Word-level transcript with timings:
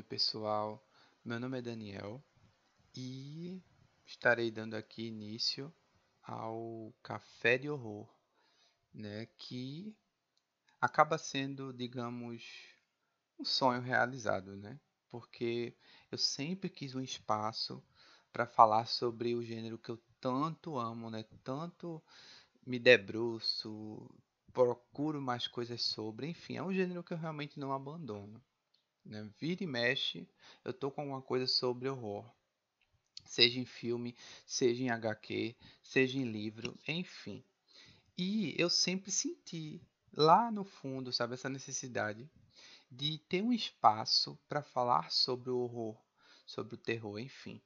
Oi, 0.00 0.04
pessoal. 0.04 0.82
Meu 1.22 1.38
nome 1.38 1.58
é 1.58 1.60
Daniel 1.62 2.24
e 2.96 3.62
estarei 4.06 4.50
dando 4.50 4.72
aqui 4.72 5.08
início 5.08 5.70
ao 6.22 6.94
Café 7.02 7.58
de 7.58 7.68
Horror, 7.68 8.08
né, 8.94 9.26
que 9.36 9.94
acaba 10.80 11.18
sendo, 11.18 11.70
digamos, 11.70 12.42
um 13.38 13.44
sonho 13.44 13.82
realizado, 13.82 14.56
né? 14.56 14.80
Porque 15.10 15.76
eu 16.10 16.16
sempre 16.16 16.70
quis 16.70 16.94
um 16.94 17.02
espaço 17.02 17.84
para 18.32 18.46
falar 18.46 18.86
sobre 18.86 19.34
o 19.34 19.42
gênero 19.42 19.76
que 19.76 19.90
eu 19.90 20.02
tanto 20.18 20.78
amo, 20.78 21.10
né? 21.10 21.26
Tanto 21.44 22.02
me 22.66 22.78
debruço, 22.78 24.10
procuro 24.50 25.20
mais 25.20 25.46
coisas 25.46 25.82
sobre, 25.82 26.26
enfim, 26.26 26.56
é 26.56 26.62
um 26.62 26.72
gênero 26.72 27.04
que 27.04 27.12
eu 27.12 27.18
realmente 27.18 27.60
não 27.60 27.70
abandono. 27.70 28.42
Né? 29.10 29.28
Vira 29.40 29.64
e 29.64 29.66
mexe, 29.66 30.26
eu 30.64 30.72
tô 30.72 30.88
com 30.88 31.00
alguma 31.00 31.20
coisa 31.20 31.46
sobre 31.46 31.88
horror. 31.88 32.24
Seja 33.26 33.58
em 33.58 33.66
filme, 33.66 34.16
seja 34.46 34.82
em 34.84 34.90
HQ, 34.90 35.56
seja 35.82 36.16
em 36.16 36.24
livro, 36.24 36.78
enfim. 36.86 37.44
E 38.16 38.54
eu 38.56 38.70
sempre 38.70 39.10
senti 39.10 39.82
lá 40.12 40.50
no 40.50 40.64
fundo, 40.64 41.12
sabe, 41.12 41.34
essa 41.34 41.48
necessidade 41.48 42.30
de 42.90 43.18
ter 43.18 43.42
um 43.42 43.52
espaço 43.52 44.38
para 44.48 44.62
falar 44.62 45.10
sobre 45.10 45.50
o 45.50 45.58
horror, 45.58 46.00
sobre 46.46 46.76
o 46.76 46.78
terror, 46.78 47.18
enfim. 47.18 47.60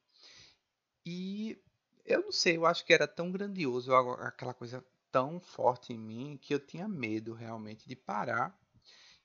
E 1.05 1.59
eu 2.06 2.23
não 2.23 2.33
sei, 2.33 2.56
eu 2.56 2.65
acho 2.65 2.84
que 2.87 2.92
era 2.95 3.06
tão 3.06 3.31
grandioso, 3.31 3.95
aquela 3.95 4.55
coisa 4.55 4.84
tão 5.12 5.39
forte 5.41 5.92
em 5.92 5.98
mim, 5.98 6.39
que 6.41 6.55
eu 6.55 6.59
tinha 6.59 6.89
medo 6.89 7.34
realmente 7.34 7.87
de 7.87 7.95
parar 7.95 8.58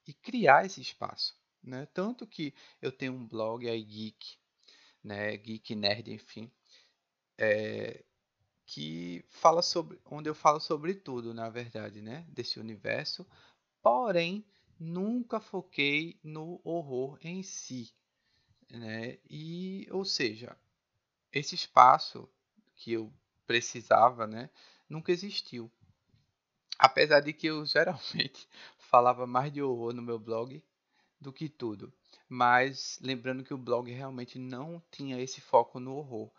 e 0.05 0.13
criar 0.13 0.65
esse 0.65 0.81
espaço. 0.81 1.38
Né? 1.63 1.85
Tanto 1.87 2.25
que 2.25 2.53
eu 2.81 2.91
tenho 2.91 3.13
um 3.13 3.27
blog 3.27 3.67
aí 3.69 3.83
geek, 3.83 4.37
né, 5.03 5.35
geek 5.37 5.75
nerd, 5.75 6.11
enfim, 6.11 6.51
é, 7.37 8.03
que 8.65 9.25
fala 9.29 9.61
sobre, 9.61 9.99
onde 10.05 10.29
eu 10.29 10.35
falo 10.35 10.59
sobre 10.59 10.93
tudo, 10.93 11.33
na 11.33 11.49
verdade, 11.49 12.01
né, 12.01 12.25
desse 12.29 12.59
universo. 12.59 13.25
Porém, 13.81 14.45
nunca 14.79 15.39
foquei 15.39 16.19
no 16.23 16.61
horror 16.63 17.17
em 17.21 17.43
si, 17.43 17.93
né? 18.69 19.17
E, 19.29 19.87
ou 19.91 20.05
seja, 20.05 20.55
esse 21.31 21.55
espaço 21.55 22.29
que 22.75 22.93
eu 22.93 23.11
precisava, 23.47 24.27
né, 24.27 24.49
nunca 24.87 25.11
existiu. 25.11 25.71
Apesar 26.77 27.19
de 27.19 27.33
que 27.33 27.47
eu 27.47 27.65
geralmente 27.65 28.47
falava 28.77 29.27
mais 29.27 29.51
de 29.51 29.61
horror 29.61 29.93
no 29.93 30.01
meu 30.01 30.19
blog 30.19 30.63
do 31.19 31.33
que 31.33 31.49
tudo. 31.49 31.91
Mas 32.27 32.99
lembrando 33.01 33.43
que 33.43 33.53
o 33.53 33.57
blog 33.57 33.91
realmente 33.91 34.37
não 34.37 34.81
tinha 34.91 35.21
esse 35.21 35.41
foco 35.41 35.79
no 35.79 35.95
horror. 35.95 36.31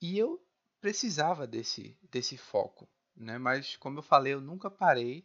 E 0.00 0.18
eu 0.18 0.42
precisava 0.80 1.46
desse, 1.46 1.96
desse 2.10 2.36
foco. 2.36 2.88
Né? 3.16 3.38
Mas, 3.38 3.76
como 3.76 3.98
eu 3.98 4.02
falei, 4.02 4.34
eu 4.34 4.40
nunca 4.40 4.70
parei 4.70 5.24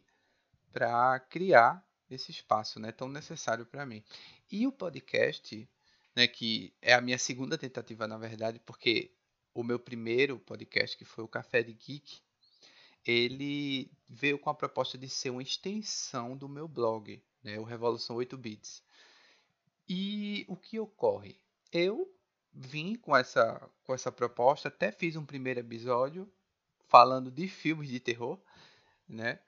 para 0.72 1.18
criar 1.20 1.84
esse 2.10 2.30
espaço 2.30 2.80
né, 2.80 2.92
tão 2.92 3.08
necessário 3.08 3.64
para 3.66 3.86
mim. 3.86 4.02
E 4.50 4.66
o 4.66 4.72
podcast, 4.72 5.68
né, 6.14 6.26
que 6.26 6.74
é 6.82 6.92
a 6.92 7.00
minha 7.00 7.18
segunda 7.18 7.56
tentativa, 7.56 8.06
na 8.06 8.18
verdade, 8.18 8.58
porque 8.60 9.12
o 9.54 9.62
meu 9.62 9.78
primeiro 9.78 10.38
podcast, 10.38 10.96
que 10.96 11.04
foi 11.04 11.24
o 11.24 11.28
Café 11.28 11.62
de 11.62 11.72
Geek, 11.72 12.20
ele 13.04 13.90
veio 14.08 14.38
com 14.38 14.50
a 14.50 14.54
proposta 14.54 14.98
de 14.98 15.08
ser 15.08 15.30
uma 15.30 15.42
extensão 15.42 16.36
do 16.36 16.48
meu 16.48 16.68
blog, 16.68 17.22
né, 17.42 17.58
o 17.58 17.64
Revolução 17.64 18.16
8 18.16 18.36
Bits. 18.36 18.82
E 19.92 20.44
o 20.46 20.56
que 20.56 20.78
ocorre? 20.78 21.36
Eu 21.72 22.08
vim 22.52 22.94
com 22.94 23.16
essa, 23.16 23.68
com 23.82 23.92
essa 23.92 24.12
proposta, 24.12 24.68
até 24.68 24.92
fiz 24.92 25.16
um 25.16 25.26
primeiro 25.26 25.58
episódio 25.58 26.32
falando 26.86 27.28
de 27.28 27.48
filmes 27.48 27.88
de 27.88 27.98
terror, 27.98 28.40
né? 29.08 29.40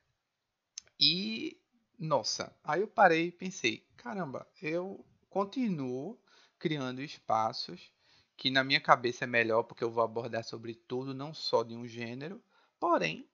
E 0.99 1.63
nossa, 1.97 2.53
aí 2.65 2.81
eu 2.81 2.89
parei 2.89 3.27
e 3.27 3.31
pensei, 3.31 3.87
caramba, 3.97 4.45
eu 4.61 5.07
continuo 5.31 6.21
criando 6.59 7.01
espaços 7.01 7.93
que 8.37 8.51
na 8.51 8.65
minha 8.65 8.81
cabeça 8.81 9.23
é 9.23 9.29
melhor 9.29 9.63
porque 9.63 9.85
eu 9.85 9.93
vou 9.93 10.03
abordar 10.03 10.43
sobre 10.43 10.75
tudo, 10.75 11.15
não 11.15 11.33
só 11.33 11.63
de 11.63 11.77
um 11.77 11.87
gênero, 11.87 12.43
porém 12.81 13.31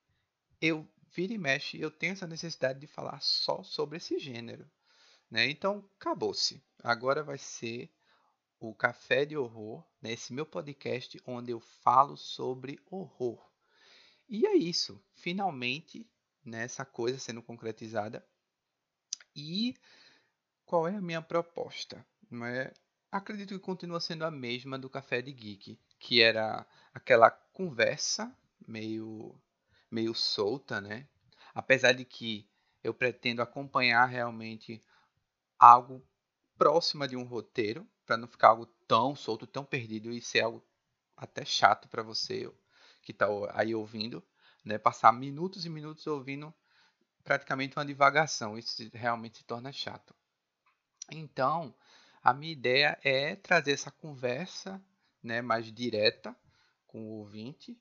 eu 0.60 0.86
vira 1.10 1.32
e 1.32 1.38
mexe, 1.38 1.80
eu 1.80 1.90
tenho 1.90 2.12
essa 2.12 2.26
necessidade 2.26 2.78
de 2.78 2.86
falar 2.86 3.18
só 3.22 3.62
sobre 3.62 3.96
esse 3.96 4.18
gênero. 4.18 4.70
Né? 5.30 5.50
Então, 5.50 5.88
acabou-se. 5.98 6.62
Agora 6.82 7.22
vai 7.22 7.38
ser 7.38 7.90
o 8.60 8.74
Café 8.74 9.24
de 9.24 9.36
Horror, 9.36 9.84
né? 10.00 10.12
esse 10.12 10.32
meu 10.32 10.46
podcast 10.46 11.20
onde 11.26 11.52
eu 11.52 11.60
falo 11.60 12.16
sobre 12.16 12.78
horror. 12.90 13.48
E 14.28 14.46
é 14.46 14.54
isso. 14.54 15.02
Finalmente, 15.14 16.08
né, 16.44 16.64
essa 16.64 16.84
coisa 16.84 17.18
sendo 17.18 17.42
concretizada. 17.42 18.26
E 19.34 19.74
qual 20.64 20.88
é 20.88 20.96
a 20.96 21.00
minha 21.00 21.22
proposta? 21.22 22.04
É? 22.54 22.74
Acredito 23.10 23.54
que 23.54 23.60
continua 23.60 24.00
sendo 24.00 24.24
a 24.24 24.30
mesma 24.30 24.78
do 24.78 24.90
Café 24.90 25.22
de 25.22 25.32
Geek, 25.32 25.80
que 25.98 26.20
era 26.20 26.66
aquela 26.92 27.30
conversa 27.30 28.36
meio, 28.66 29.40
meio 29.90 30.14
solta, 30.14 30.80
né? 30.80 31.08
Apesar 31.54 31.92
de 31.92 32.04
que 32.04 32.46
eu 32.84 32.92
pretendo 32.92 33.40
acompanhar 33.40 34.04
realmente 34.06 34.82
algo 35.58 36.06
próxima 36.56 37.06
de 37.06 37.16
um 37.16 37.24
roteiro, 37.24 37.86
para 38.06 38.16
não 38.16 38.28
ficar 38.28 38.48
algo 38.48 38.66
tão 38.86 39.14
solto, 39.14 39.46
tão 39.46 39.64
perdido 39.64 40.12
e 40.12 40.20
ser 40.20 40.40
algo 40.40 40.64
até 41.16 41.44
chato 41.44 41.88
para 41.88 42.02
você 42.02 42.50
que 43.02 43.12
está 43.12 43.26
aí 43.52 43.74
ouvindo, 43.74 44.24
né? 44.64 44.78
Passar 44.78 45.12
minutos 45.12 45.64
e 45.64 45.68
minutos 45.68 46.06
ouvindo 46.06 46.52
praticamente 47.24 47.76
uma 47.76 47.84
divagação, 47.84 48.56
isso 48.56 48.88
realmente 48.92 49.38
se 49.38 49.44
torna 49.44 49.72
chato. 49.72 50.14
Então, 51.10 51.74
a 52.22 52.32
minha 52.32 52.52
ideia 52.52 52.98
é 53.02 53.36
trazer 53.36 53.72
essa 53.72 53.90
conversa, 53.90 54.82
né, 55.22 55.42
mais 55.42 55.70
direta 55.72 56.36
com 56.86 57.02
o 57.02 57.18
ouvinte, 57.18 57.78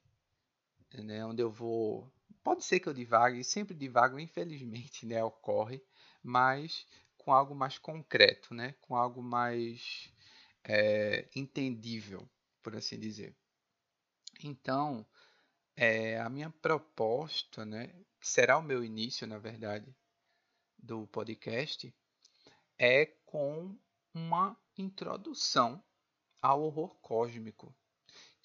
né, 0.94 1.26
onde 1.26 1.42
eu 1.42 1.52
vou 1.52 2.12
Pode 2.48 2.64
ser 2.64 2.80
que 2.80 2.88
eu 2.88 2.94
divague, 2.94 3.44
sempre 3.44 3.76
divago, 3.76 4.18
infelizmente, 4.18 5.06
né, 5.06 5.22
ocorre, 5.22 5.84
mas 6.24 6.88
com 7.28 7.34
algo 7.34 7.54
mais 7.54 7.78
concreto, 7.78 8.54
né? 8.54 8.74
com 8.80 8.96
algo 8.96 9.22
mais 9.22 10.10
é, 10.64 11.28
entendível, 11.36 12.26
por 12.64 12.74
assim 12.74 12.98
dizer. 12.98 13.36
Então, 14.42 15.06
é, 15.76 16.18
a 16.22 16.30
minha 16.30 16.50
proposta, 16.50 17.66
né, 17.66 17.88
que 18.22 18.30
será 18.30 18.58
o 18.58 18.62
meu 18.62 18.82
início, 18.82 19.28
na 19.28 19.38
verdade, 19.38 19.94
do 20.78 21.06
podcast, 21.08 21.94
é 22.78 23.08
com 23.26 23.78
uma 24.14 24.58
introdução 24.78 25.84
ao 26.42 26.64
horror 26.64 26.96
cósmico, 27.02 27.76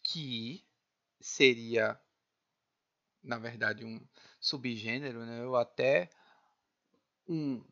que 0.02 0.66
seria, 1.20 2.00
na 3.22 3.38
verdade, 3.38 3.84
um 3.84 4.04
subgênero, 4.40 5.24
né, 5.24 5.46
ou 5.46 5.54
até 5.54 6.10
um 7.28 7.64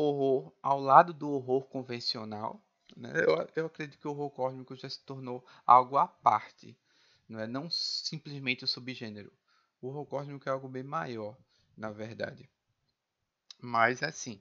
horror 0.00 0.52
ao 0.62 0.78
lado 0.78 1.14
do 1.14 1.30
horror 1.30 1.64
convencional. 1.64 2.62
Né? 2.94 3.12
Eu, 3.14 3.48
eu 3.56 3.66
acredito 3.66 3.98
que 3.98 4.06
o 4.06 4.10
horror 4.10 4.30
cósmico 4.30 4.76
já 4.76 4.88
se 4.88 5.00
tornou 5.00 5.44
algo 5.66 5.96
à 5.96 6.06
parte, 6.06 6.78
não 7.28 7.40
é 7.40 7.46
não 7.46 7.70
simplesmente 7.70 8.64
o 8.64 8.68
subgênero. 8.68 9.32
O 9.80 9.88
horror 9.88 10.06
cósmico 10.06 10.48
é 10.48 10.52
algo 10.52 10.68
bem 10.68 10.82
maior, 10.82 11.36
na 11.76 11.90
verdade. 11.90 12.48
Mas 13.60 14.02
assim, 14.02 14.40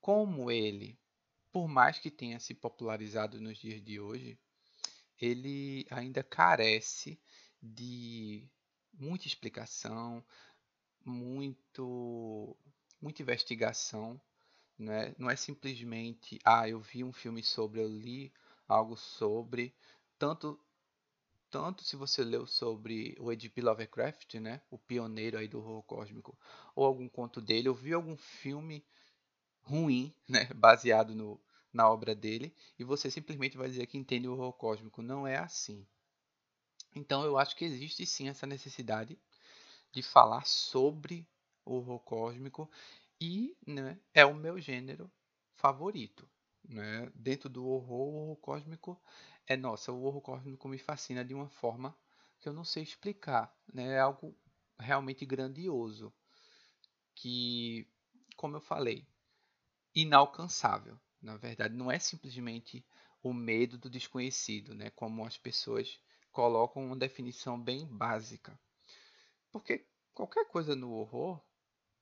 como 0.00 0.50
ele, 0.50 0.98
por 1.50 1.66
mais 1.68 1.98
que 1.98 2.10
tenha 2.10 2.38
se 2.38 2.54
popularizado 2.54 3.40
nos 3.40 3.58
dias 3.58 3.82
de 3.82 3.98
hoje, 3.98 4.38
ele 5.18 5.86
ainda 5.90 6.22
carece 6.22 7.18
de 7.62 8.46
muita 8.92 9.26
explicação, 9.26 10.22
muito, 11.04 12.56
muita 13.00 13.22
investigação 13.22 14.20
não 14.82 14.92
é, 14.92 15.14
não 15.18 15.30
é 15.30 15.36
simplesmente, 15.36 16.38
ah, 16.44 16.68
eu 16.68 16.80
vi 16.80 17.04
um 17.04 17.12
filme 17.12 17.42
sobre, 17.42 17.80
eu 17.80 17.88
li 17.88 18.32
algo 18.68 18.96
sobre. 18.96 19.74
Tanto, 20.18 20.60
tanto 21.50 21.84
se 21.84 21.96
você 21.96 22.24
leu 22.24 22.46
sobre 22.46 23.16
o 23.20 23.30
H.P. 23.30 23.62
Lovecraft, 23.62 24.34
né, 24.34 24.60
o 24.70 24.78
pioneiro 24.78 25.38
aí 25.38 25.48
do 25.48 25.58
horror 25.58 25.82
cósmico, 25.84 26.38
ou 26.74 26.84
algum 26.84 27.08
conto 27.08 27.40
dele, 27.40 27.68
ou 27.68 27.74
vi 27.74 27.92
algum 27.92 28.16
filme 28.16 28.84
ruim, 29.62 30.14
né, 30.28 30.46
baseado 30.54 31.14
no, 31.14 31.40
na 31.72 31.88
obra 31.88 32.14
dele, 32.14 32.54
e 32.78 32.84
você 32.84 33.10
simplesmente 33.10 33.56
vai 33.56 33.68
dizer 33.68 33.86
que 33.86 33.98
entende 33.98 34.28
o 34.28 34.32
horror 34.32 34.52
cósmico. 34.52 35.02
Não 35.02 35.26
é 35.26 35.36
assim. 35.38 35.86
Então 36.94 37.24
eu 37.24 37.38
acho 37.38 37.56
que 37.56 37.64
existe 37.64 38.04
sim 38.06 38.28
essa 38.28 38.46
necessidade 38.46 39.18
de 39.92 40.02
falar 40.02 40.46
sobre 40.46 41.26
o 41.64 41.74
horror 41.76 42.00
cósmico 42.00 42.70
e 43.22 43.56
né, 43.64 44.00
é 44.12 44.26
o 44.26 44.34
meu 44.34 44.60
gênero 44.60 45.08
favorito. 45.54 46.28
né? 46.64 47.08
Dentro 47.14 47.48
do 47.48 47.64
horror, 47.66 48.08
o 48.08 48.16
horror 48.16 48.36
cósmico 48.38 49.00
é 49.46 49.56
nossa, 49.56 49.92
o 49.92 50.02
horror 50.02 50.20
cósmico 50.20 50.68
me 50.68 50.78
fascina 50.78 51.24
de 51.24 51.32
uma 51.32 51.48
forma 51.48 51.96
que 52.40 52.48
eu 52.48 52.52
não 52.52 52.64
sei 52.64 52.82
explicar, 52.82 53.56
né? 53.72 53.94
É 53.94 54.00
algo 54.00 54.36
realmente 54.78 55.24
grandioso 55.24 56.12
que, 57.14 57.88
como 58.36 58.56
eu 58.56 58.60
falei, 58.60 59.06
inalcançável. 59.94 60.98
Na 61.20 61.36
verdade, 61.36 61.74
não 61.74 61.90
é 61.90 61.98
simplesmente 61.98 62.84
o 63.22 63.32
medo 63.32 63.78
do 63.78 63.90
desconhecido, 63.90 64.74
né? 64.74 64.90
Como 64.90 65.24
as 65.26 65.38
pessoas 65.38 66.00
colocam 66.32 66.84
uma 66.86 66.96
definição 66.96 67.60
bem 67.60 67.86
básica. 67.86 68.58
Porque 69.52 69.86
qualquer 70.14 70.46
coisa 70.46 70.74
no 70.76 70.92
horror 70.92 71.40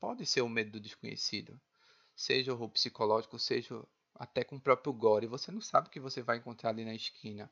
pode 0.01 0.25
ser 0.27 0.41
o 0.41 0.49
medo 0.49 0.73
do 0.73 0.81
desconhecido. 0.81 1.61
Seja 2.17 2.53
horror 2.53 2.71
psicológico, 2.71 3.39
seja 3.39 3.85
até 4.15 4.43
com 4.43 4.57
o 4.57 4.61
próprio 4.61 4.93
gore. 4.93 5.27
Você 5.27 5.53
não 5.53 5.61
sabe 5.61 5.89
o 5.89 5.91
que 5.91 6.01
você 6.01 6.23
vai 6.23 6.39
encontrar 6.39 6.71
ali 6.71 6.85
na 6.85 6.95
esquina. 6.95 7.51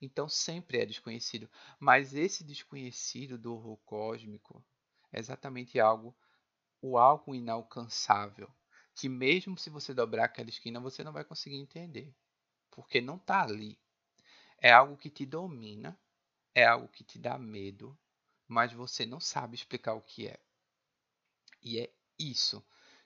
Então 0.00 0.28
sempre 0.28 0.78
é 0.78 0.86
desconhecido. 0.86 1.48
Mas 1.78 2.14
esse 2.14 2.44
desconhecido 2.44 3.38
do 3.38 3.54
horror 3.54 3.78
cósmico 3.78 4.64
é 5.12 5.18
exatamente 5.18 5.80
algo, 5.80 6.14
o 6.80 6.96
algo 6.98 7.34
inalcançável. 7.34 8.50
Que 8.94 9.08
mesmo 9.08 9.58
se 9.58 9.70
você 9.70 9.94
dobrar 9.94 10.26
aquela 10.26 10.50
esquina, 10.50 10.78
você 10.78 11.02
não 11.02 11.12
vai 11.12 11.24
conseguir 11.24 11.56
entender. 11.56 12.14
Porque 12.70 13.00
não 13.00 13.16
está 13.16 13.42
ali. 13.42 13.78
É 14.58 14.70
algo 14.70 14.96
que 14.96 15.08
te 15.08 15.24
domina, 15.24 15.98
é 16.54 16.66
algo 16.66 16.88
que 16.88 17.02
te 17.02 17.18
dá 17.18 17.38
medo, 17.38 17.98
mas 18.46 18.72
você 18.72 19.06
não 19.06 19.18
sabe 19.18 19.54
explicar 19.54 19.94
o 19.94 20.02
que 20.02 20.28
é. 20.28 20.38
E 21.62 21.78
é 21.80 21.92
isso 22.18 22.64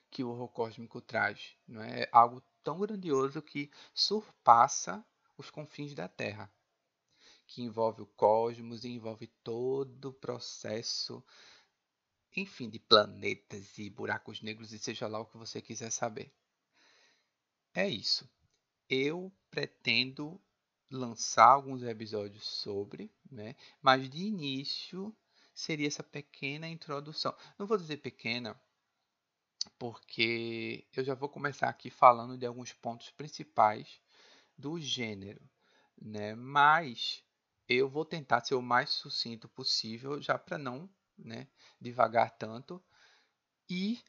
que 0.09 0.23
o 0.23 0.29
horror 0.29 0.49
cósmico 0.49 1.01
traz, 1.01 1.55
não 1.67 1.81
é? 1.81 2.03
é 2.03 2.09
algo 2.11 2.41
tão 2.63 2.79
grandioso 2.79 3.41
que 3.41 3.69
surpassa 3.93 5.05
os 5.37 5.49
confins 5.49 5.93
da 5.93 6.07
Terra, 6.07 6.51
que 7.45 7.61
envolve 7.61 8.01
o 8.01 8.07
cosmos 8.07 8.83
e 8.83 8.89
envolve 8.89 9.27
todo 9.43 10.05
o 10.05 10.13
processo, 10.13 11.23
enfim, 12.35 12.69
de 12.69 12.79
planetas 12.79 13.77
e 13.77 13.89
buracos 13.89 14.41
negros 14.41 14.71
e 14.71 14.79
seja 14.79 15.07
lá 15.07 15.19
o 15.19 15.25
que 15.25 15.37
você 15.37 15.61
quiser 15.61 15.91
saber. 15.91 16.33
É 17.73 17.87
isso. 17.87 18.29
Eu 18.89 19.33
pretendo 19.49 20.41
lançar 20.89 21.47
alguns 21.47 21.83
episódios 21.83 22.47
sobre, 22.47 23.11
né? 23.29 23.55
Mas 23.81 24.09
de 24.09 24.23
início 24.23 25.15
seria 25.55 25.87
essa 25.87 26.03
pequena 26.03 26.67
introdução. 26.67 27.35
Não 27.57 27.65
vou 27.65 27.77
dizer 27.77 27.97
pequena, 27.97 28.59
porque 29.79 30.85
eu 30.95 31.03
já 31.03 31.15
vou 31.15 31.29
começar 31.29 31.69
aqui 31.69 31.89
falando 31.89 32.37
de 32.37 32.45
alguns 32.45 32.73
pontos 32.73 33.09
principais 33.09 34.01
do 34.57 34.79
gênero, 34.79 35.41
né? 35.99 36.35
Mas 36.35 37.23
eu 37.67 37.89
vou 37.89 38.05
tentar 38.05 38.41
ser 38.41 38.55
o 38.55 38.61
mais 38.61 38.89
sucinto 38.89 39.47
possível, 39.47 40.21
já 40.21 40.37
para 40.37 40.57
não, 40.57 40.89
né, 41.17 41.47
devagar 41.79 42.37
tanto 42.37 42.83
e 43.69 43.99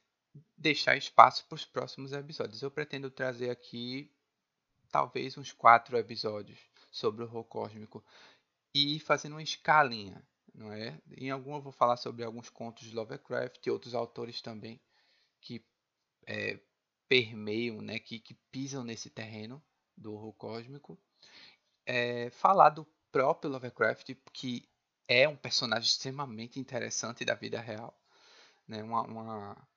deixar 0.56 0.96
espaço 0.96 1.46
para 1.46 1.54
os 1.54 1.64
próximos 1.64 2.12
episódios. 2.12 2.60
Eu 2.60 2.70
pretendo 2.70 3.10
trazer 3.10 3.48
aqui 3.50 4.12
talvez 4.90 5.38
uns 5.38 5.52
quatro 5.52 5.96
episódios 5.96 6.58
sobre 6.90 7.22
o 7.22 7.26
horror 7.26 7.44
cósmico 7.44 8.04
e 8.74 9.00
fazendo 9.00 9.32
uma 9.32 9.42
escalinha, 9.42 10.22
não 10.56 10.72
é? 10.72 10.98
Em 11.16 11.30
algum 11.30 11.54
eu 11.54 11.60
vou 11.60 11.72
falar 11.72 11.96
sobre 11.96 12.24
alguns 12.24 12.48
contos 12.48 12.88
de 12.88 12.94
Lovecraft 12.94 13.64
e 13.64 13.70
outros 13.70 13.94
autores 13.94 14.40
também 14.40 14.80
que 15.40 15.64
é, 16.26 16.58
permeiam, 17.08 17.80
né, 17.82 17.98
que, 17.98 18.18
que, 18.18 18.34
pisam 18.50 18.82
nesse 18.82 19.10
terreno 19.10 19.62
do 19.96 20.14
horror 20.14 20.32
cósmico. 20.32 20.98
É, 21.84 22.30
falar 22.30 22.70
do 22.70 22.86
próprio 23.12 23.50
Lovecraft, 23.50 24.14
que 24.32 24.68
é 25.06 25.28
um 25.28 25.36
personagem 25.36 25.88
extremamente 25.88 26.58
interessante 26.58 27.24
da 27.24 27.34
vida 27.34 27.60
real, 27.60 27.96
né, 28.66 28.82
uma, 28.82 29.02
uma, 29.02 29.68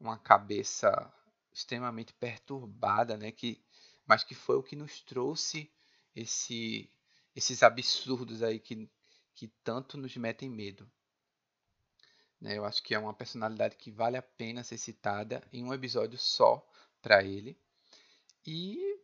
uma 0.00 0.18
cabeça 0.18 1.12
extremamente 1.52 2.12
perturbada, 2.12 3.16
né, 3.16 3.30
que, 3.30 3.64
mas 4.04 4.24
que 4.24 4.34
foi 4.34 4.56
o 4.56 4.62
que 4.62 4.76
nos 4.76 5.00
trouxe 5.00 5.72
esse, 6.14 6.90
esses 7.34 7.62
absurdos 7.62 8.42
aí 8.42 8.58
que, 8.58 8.90
que 9.38 9.46
tanto 9.62 9.96
nos 9.96 10.16
metem 10.16 10.50
medo. 10.50 10.90
Né? 12.40 12.58
Eu 12.58 12.64
acho 12.64 12.82
que 12.82 12.92
é 12.92 12.98
uma 12.98 13.14
personalidade 13.14 13.76
que 13.76 13.88
vale 13.88 14.16
a 14.16 14.22
pena 14.22 14.64
ser 14.64 14.76
citada 14.78 15.46
em 15.52 15.62
um 15.62 15.72
episódio 15.72 16.18
só 16.18 16.68
para 17.00 17.22
ele. 17.22 17.56
E 18.44 19.00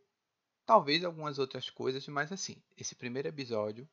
talvez 0.65 1.05
algumas 1.05 1.39
outras 1.39 1.69
coisas, 1.69 2.05
mas 2.09 2.33
assim, 2.33 2.61
esse 2.75 2.95
primeiro 2.95 3.29
episódio 3.29 3.87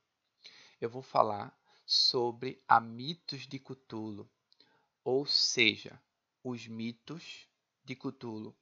eu 0.80 0.90
vou 0.90 1.00
falar 1.00 1.56
sobre 1.86 2.60
a 2.66 2.80
mitos 2.80 3.46
de 3.46 3.60
Cthulhu, 3.60 4.28
ou 5.04 5.24
seja, 5.24 6.02
os 6.42 6.66
mitos 6.66 7.46
de 7.84 7.94
Cthulhu, 7.94 8.52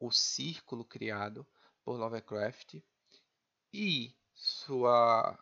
o 0.00 0.10
círculo 0.10 0.82
criado 0.82 1.46
por 1.84 1.98
Lovecraft 1.98 2.76
e 3.70 4.16
sua 4.32 5.38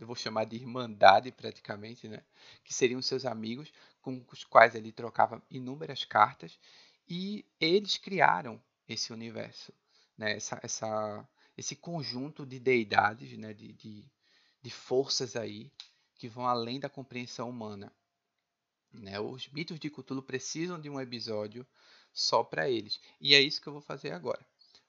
eu 0.00 0.06
vou 0.06 0.16
chamar 0.16 0.44
de 0.44 0.56
irmandade 0.56 1.30
praticamente, 1.32 2.08
né? 2.08 2.22
que 2.64 2.72
seriam 2.72 3.00
seus 3.02 3.24
amigos 3.24 3.72
com 4.00 4.24
os 4.32 4.44
quais 4.44 4.74
ele 4.74 4.92
trocava 4.92 5.42
inúmeras 5.50 6.04
cartas 6.04 6.58
e 7.08 7.44
eles 7.60 7.96
criaram 7.96 8.60
esse 8.88 9.12
universo, 9.12 9.72
né? 10.16 10.32
essa, 10.36 10.60
essa, 10.62 11.28
esse 11.56 11.76
conjunto 11.76 12.46
de 12.46 12.58
deidades, 12.58 13.36
né? 13.36 13.52
de, 13.52 13.72
de, 13.72 14.04
de 14.62 14.70
forças 14.70 15.36
aí 15.36 15.70
que 16.14 16.28
vão 16.28 16.46
além 16.46 16.80
da 16.80 16.88
compreensão 16.88 17.48
humana. 17.48 17.92
Né? 18.92 19.20
Os 19.20 19.48
mitos 19.48 19.78
de 19.78 19.90
Cthulhu 19.90 20.22
precisam 20.22 20.80
de 20.80 20.88
um 20.88 21.00
episódio 21.00 21.66
só 22.12 22.42
para 22.42 22.68
eles. 22.68 23.00
E 23.20 23.34
é 23.34 23.40
isso 23.40 23.60
que 23.60 23.68
eu 23.68 23.72
vou 23.72 23.82
fazer 23.82 24.12
agora. 24.12 24.44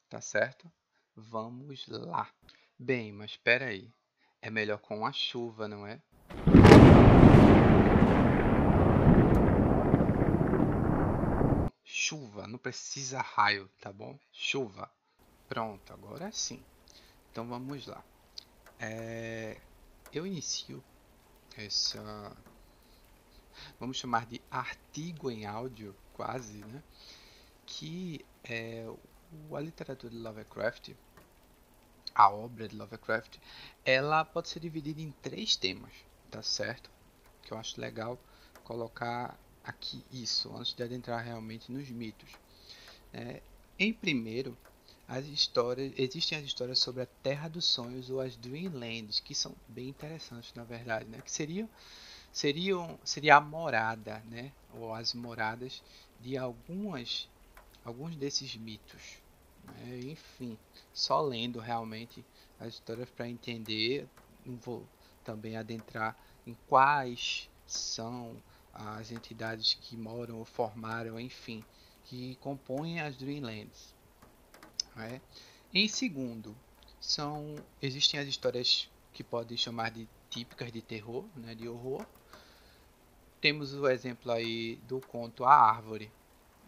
Tá 0.10 0.22
certo? 0.22 0.72
Vamos 1.16 1.88
lá. 1.88 2.32
Bem, 2.78 3.12
mas 3.12 3.32
espera 3.32 3.66
aí. 3.66 3.92
É 4.42 4.50
melhor 4.50 4.78
com 4.80 5.06
a 5.06 5.12
chuva, 5.12 5.68
não 5.68 5.86
é? 5.86 6.02
Chuva, 11.84 12.48
não 12.48 12.58
precisa 12.58 13.20
raio, 13.22 13.70
tá 13.82 13.92
bom? 13.92 14.18
Chuva. 14.32 14.90
Pronto, 15.48 15.92
agora 15.92 16.32
sim. 16.32 16.64
Então 17.30 17.48
vamos 17.50 17.86
lá. 17.86 18.02
É... 18.80 19.60
Eu 20.14 20.26
inicio 20.26 20.82
essa. 21.58 22.36
Vamos 23.78 23.98
chamar 23.98 24.26
de 24.26 24.42
artigo 24.50 25.30
em 25.30 25.46
áudio, 25.46 25.94
quase, 26.14 26.60
né? 26.66 26.82
Que 27.66 28.26
é 28.44 28.86
a 29.54 29.60
literatura 29.60 30.12
de 30.14 30.18
Lovecraft 30.18 30.94
a 32.14 32.30
obra 32.30 32.68
de 32.68 32.76
Lovecraft, 32.76 33.38
ela 33.86 34.26
pode 34.26 34.50
ser 34.50 34.60
dividida 34.60 35.02
em 35.02 35.12
três 35.22 35.56
temas, 35.56 35.92
tá 36.30 36.42
certo? 36.42 36.90
Que 37.44 37.54
eu 37.54 37.58
acho 37.58 37.80
legal 37.80 38.18
colocar 38.64 39.38
aqui 39.64 40.04
isso, 40.12 40.56
antes 40.56 40.74
de 40.74 40.84
adentrar 40.84 41.24
realmente 41.24 41.72
nos 41.72 41.90
mitos. 41.90 42.30
É, 43.14 43.42
em 43.78 43.94
primeiro, 43.94 44.58
as 45.08 45.26
histórias, 45.26 45.92
existem 45.98 46.38
as 46.38 46.46
histórias 46.46 46.80
sobre 46.80 47.02
a 47.02 47.08
Terra 47.24 47.50
dos 47.50 47.66
Sonhos 47.66 48.10
ou 48.10 48.22
as 48.22 48.36
Dreamlands, 48.36 49.20
que 49.20 49.34
são 49.34 49.56
bem 49.68 49.90
interessantes 49.90 50.54
na 50.54 50.64
verdade, 50.64 51.06
né? 51.06 51.20
Que 51.24 51.32
seriam, 51.32 51.68
seriam 52.32 53.00
seria 53.04 53.38
a 53.38 53.42
morada, 53.42 54.20
né? 54.30 54.52
Ou 54.76 54.94
as 54.94 55.14
moradas 55.16 55.82
de 56.20 56.38
algumas 56.38 57.28
alguns 57.84 58.16
desses 58.16 58.56
mitos, 58.56 59.18
é, 59.78 60.00
enfim, 60.00 60.58
só 60.94 61.22
lendo 61.22 61.60
realmente 61.60 62.24
as 62.60 62.76
histórias 62.76 63.10
para 63.10 63.30
entender. 63.30 64.08
Não 64.46 64.56
vou 64.58 64.88
também 65.24 65.56
adentrar 65.56 66.18
em 66.46 66.56
quais 66.68 67.50
são 67.66 68.42
as 68.74 69.12
entidades 69.12 69.74
que 69.74 69.96
moram 69.98 70.38
ou 70.38 70.46
formaram, 70.46 71.20
enfim, 71.20 71.64
que 72.06 72.36
compõem 72.38 73.00
as 73.00 73.16
Dreamlands. 73.16 73.94
É? 74.98 75.22
Em 75.74 75.88
segundo, 75.88 76.56
são 77.00 77.56
existem 77.82 78.20
as 78.20 78.28
histórias 78.28 78.90
que 79.14 79.24
podem 79.24 79.58
chamar 79.58 79.92
de 79.92 80.08
típicas 80.30 80.72
de 80.72 80.82
terror, 80.82 81.26
né, 81.36 81.56
de 81.56 81.68
horror. 81.68 82.06
Temos 83.40 83.74
o 83.74 83.88
exemplo 83.88 84.32
aí 84.32 84.76
do 84.88 85.00
conto 85.00 85.46
A 85.46 85.54
Árvore, 85.54 86.12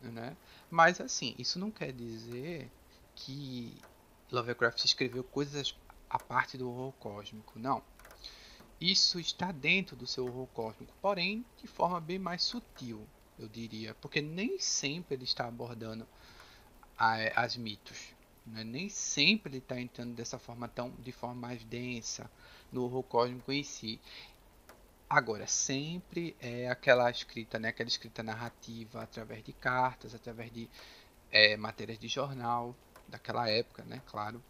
né? 0.01 0.38
Mas 0.70 1.01
assim, 1.01 1.36
isso 1.38 1.60
não 1.60 1.70
quer 1.70 1.91
dizer 1.91 2.72
que 3.15 3.77
Lovecraft 4.32 4.84
escreveu 4.86 5.24
coisas 5.24 5.75
a 6.10 6.20
parte 6.20 6.58
do 6.58 6.70
horror 6.70 6.94
cósmico. 6.94 7.60
Não. 7.60 7.82
Isso 8.80 9.20
está 9.20 9.51
dentro 9.51 9.96
do 9.96 10.08
seu 10.08 10.25
horror 10.25 10.48
cósmico, 10.48 10.94
porém 11.01 11.46
de 11.58 11.68
forma 11.68 12.01
bem 12.01 12.18
mais 12.18 12.44
sutil, 12.44 13.08
eu 13.38 13.48
diria, 13.48 13.94
porque 13.96 14.22
nem 14.22 14.58
sempre 14.60 15.15
ele 15.15 15.24
está 15.24 15.48
abordando 15.48 16.08
a, 16.98 17.44
as 17.44 17.56
mitos. 17.56 18.13
Né? 18.46 18.63
Nem 18.63 18.89
sempre 18.89 19.51
ele 19.51 19.58
está 19.60 19.80
entrando 19.80 20.15
dessa 20.15 20.39
forma 20.39 20.68
tão, 20.68 20.91
de 21.00 21.12
forma 21.12 21.36
mais 21.36 21.63
densa 21.63 22.30
no 22.72 22.84
horror 22.84 23.03
cósmico 23.03 23.51
em 23.51 23.63
si. 23.63 24.00
Agora, 25.08 25.46
sempre 25.46 26.36
é 26.39 26.70
aquela 26.70 27.10
escrita, 27.12 27.60
né? 27.60 27.70
aquela 27.70 27.89
escrita 27.89 28.24
narrativa 28.24 29.03
através 29.03 29.44
de 29.44 29.53
cartas, 29.53 30.15
através 30.15 30.51
de 30.51 30.70
é, 31.32 31.56
matérias 31.56 32.00
de 32.00 32.08
jornal 32.08 32.75
daquela 33.12 33.48
época, 33.50 33.84
né? 33.84 34.01
Claro. 34.08 34.41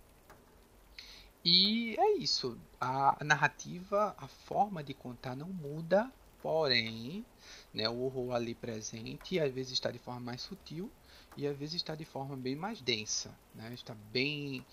E 1.44 1.96
é 2.00 2.18
isso. 2.18 2.58
A 2.80 3.18
narrativa, 3.24 4.16
a 4.18 4.28
forma 4.28 4.84
de 4.84 4.94
contar 4.94 5.36
não 5.36 5.50
muda, 5.50 6.12
porém, 6.42 7.26
né, 7.74 7.90
o 7.90 8.00
horror 8.02 8.36
ali 8.36 8.56
presente 8.56 9.40
às 9.40 9.52
vezes 9.52 9.74
está 9.74 9.92
de 9.92 10.00
forma 10.00 10.20
mais 10.20 10.42
sutil 10.42 10.92
e 11.36 11.48
às 11.48 11.58
vezes 11.58 11.76
está 11.76 11.96
de 11.96 12.06
forma 12.06 12.36
bem 12.36 12.56
mais 12.56 12.82
densa, 12.82 13.36
né? 13.56 13.74
Está 13.74 13.96
bem 14.12 14.66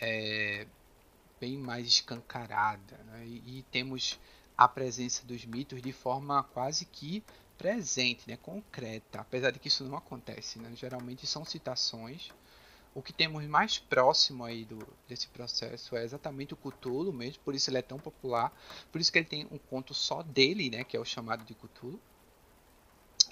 é, 0.00 0.66
bem 1.40 1.56
mais 1.56 1.86
escancarada. 1.86 2.96
Né? 3.06 3.26
E, 3.26 3.58
e, 3.58 3.62
temos 3.70 4.18
a 4.56 4.68
presença 4.68 5.26
dos 5.26 5.44
mitos 5.44 5.82
de 5.82 5.92
forma 5.92 6.42
quase 6.42 6.84
que 6.84 7.22
presente, 7.58 8.28
né? 8.28 8.36
concreta, 8.36 9.20
apesar 9.20 9.50
de 9.50 9.58
que 9.58 9.68
isso 9.68 9.84
não 9.84 9.96
acontece. 9.96 10.58
Né? 10.58 10.72
Geralmente 10.74 11.26
são 11.26 11.44
citações. 11.44 12.30
O 12.94 13.02
que 13.02 13.12
temos 13.12 13.44
mais 13.46 13.78
próximo 13.78 14.44
aí 14.44 14.64
do, 14.64 14.78
desse 15.08 15.26
processo 15.28 15.96
é 15.96 16.04
exatamente 16.04 16.54
o 16.54 16.56
Cthulhu 16.56 17.12
mesmo, 17.12 17.42
por 17.42 17.54
isso 17.54 17.68
ele 17.68 17.78
é 17.78 17.82
tão 17.82 17.98
popular, 17.98 18.52
por 18.92 19.00
isso 19.00 19.10
que 19.10 19.18
ele 19.18 19.26
tem 19.26 19.48
um 19.50 19.58
conto 19.58 19.92
só 19.92 20.22
dele, 20.22 20.70
né, 20.70 20.84
que 20.84 20.96
é 20.96 21.00
o 21.00 21.04
chamado 21.04 21.44
de 21.44 21.54
Cthulhu. 21.54 22.00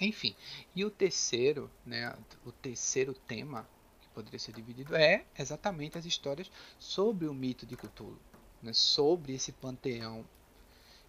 Enfim, 0.01 0.35
e 0.75 0.83
o 0.83 0.89
terceiro, 0.89 1.71
né, 1.85 2.13
o 2.45 2.51
terceiro 2.51 3.13
tema 3.13 3.65
poderia 4.13 4.39
ser 4.39 4.53
dividido 4.53 4.95
é 4.95 5.25
exatamente 5.37 5.97
as 5.97 6.05
histórias 6.05 6.51
sobre 6.77 7.27
o 7.27 7.33
mito 7.33 7.65
de 7.65 7.75
Cthulhu, 7.75 8.19
né? 8.61 8.71
sobre 8.73 9.33
esse 9.33 9.51
panteão. 9.51 10.23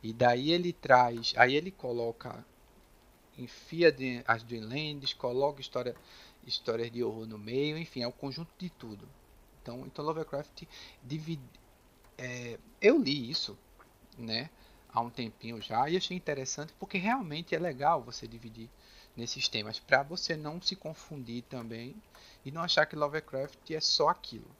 E 0.02 0.12
daí 0.12 0.50
ele 0.50 0.72
traz, 0.72 1.32
aí 1.36 1.54
ele 1.54 1.70
coloca, 1.70 2.44
enfia 3.38 3.94
as 4.26 4.42
Dreamlands, 4.42 5.12
coloca 5.12 5.60
história, 5.60 5.94
histórias 6.46 6.90
de 6.90 7.02
horror 7.02 7.26
no 7.26 7.38
meio, 7.38 7.78
enfim, 7.78 8.02
é 8.02 8.08
o 8.08 8.12
conjunto 8.12 8.50
de 8.58 8.70
tudo. 8.70 9.08
Então, 9.62 9.86
então 9.86 10.04
Lovecraft 10.04 10.64
divide, 11.02 11.42
é, 12.18 12.58
eu 12.80 12.98
li 12.98 13.30
isso, 13.30 13.58
né, 14.18 14.50
há 14.92 15.00
um 15.00 15.10
tempinho 15.10 15.60
já 15.60 15.88
e 15.88 15.96
achei 15.96 16.16
interessante 16.16 16.72
porque 16.78 16.98
realmente 16.98 17.54
é 17.54 17.58
legal 17.58 18.02
você 18.02 18.28
dividir 18.28 18.70
nesses 19.16 19.48
temas 19.48 19.80
para 19.80 20.02
você 20.02 20.36
não 20.36 20.60
se 20.60 20.76
confundir 20.76 21.42
também 21.44 21.96
e 22.44 22.50
não 22.50 22.62
achar 22.62 22.86
que 22.86 22.96
Lovecraft 22.96 23.70
é 23.70 23.80
só 23.80 24.08
aquilo. 24.08 24.50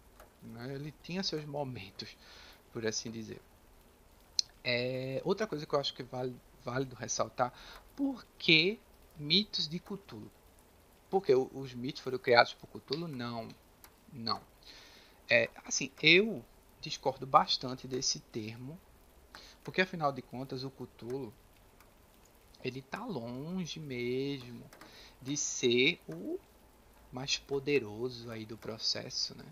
Né? 0.43 0.75
Ele 0.75 0.95
tinha 1.03 1.23
seus 1.23 1.45
momentos, 1.45 2.17
por 2.73 2.87
assim 2.87 3.11
dizer. 3.11 3.41
É, 4.63 5.21
outra 5.25 5.47
coisa 5.47 5.67
que 5.67 5.75
eu 5.75 5.81
acho 5.81 5.95
que 5.95 6.03
vale 6.03 6.35
válido 6.65 6.97
ressaltar, 6.97 7.53
por 7.95 8.25
que 8.39 8.81
mitos 9.19 9.69
de 9.69 9.79
Cthulhu? 9.79 10.31
Porque 11.11 11.35
os 11.35 11.75
mitos 11.75 12.03
foram 12.03 12.19
criados 12.19 12.55
por 12.55 12.67
Cthulhu? 12.67 13.07
Não, 13.07 13.49
não. 14.13 14.41
É, 15.29 15.49
assim, 15.65 15.91
eu 16.03 16.45
discordo 16.81 17.27
bastante 17.27 17.87
desse 17.87 18.21
termo, 18.21 18.79
porque 19.63 19.81
afinal 19.81 20.13
de 20.13 20.21
contas 20.21 20.65
o 20.65 20.71
Cthulhu 20.71 21.33
ele 22.63 22.81
tá 22.81 23.05
longe 23.05 23.79
mesmo 23.79 24.65
de 25.21 25.37
ser 25.37 26.01
o 26.09 26.39
mais 27.13 27.37
poderoso 27.39 28.31
aí 28.31 28.45
do 28.45 28.57
processo, 28.57 29.37
né? 29.37 29.45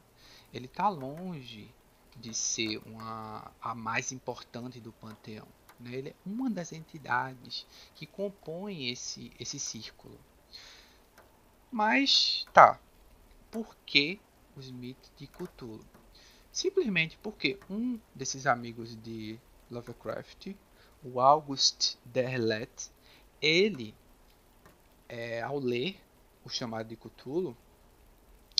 Ele 0.52 0.66
está 0.66 0.88
longe 0.88 1.70
de 2.16 2.34
ser 2.34 2.78
uma, 2.86 3.50
a 3.60 3.74
mais 3.74 4.12
importante 4.12 4.80
do 4.80 4.92
panteão. 4.92 5.46
Né? 5.78 5.94
Ele 5.94 6.08
é 6.10 6.14
uma 6.26 6.50
das 6.50 6.72
entidades 6.72 7.66
que 7.94 8.06
compõem 8.06 8.90
esse, 8.90 9.32
esse 9.38 9.58
círculo. 9.58 10.18
Mas 11.72 12.46
tá, 12.52 12.78
por 13.50 13.74
que 13.86 14.20
os 14.54 14.70
mitos 14.70 15.10
de 15.16 15.26
Cthulhu? 15.26 15.82
Simplesmente 16.52 17.18
porque 17.22 17.58
um 17.70 17.98
desses 18.14 18.46
amigos 18.46 18.94
de 19.02 19.40
Lovecraft, 19.70 20.54
o 21.02 21.18
August 21.18 21.96
Derlet, 22.04 22.90
ele, 23.40 23.94
é, 25.08 25.40
ao 25.40 25.58
ler 25.58 25.98
o 26.44 26.50
chamado 26.50 26.88
de 26.88 26.96
Cthulhu, 26.96 27.56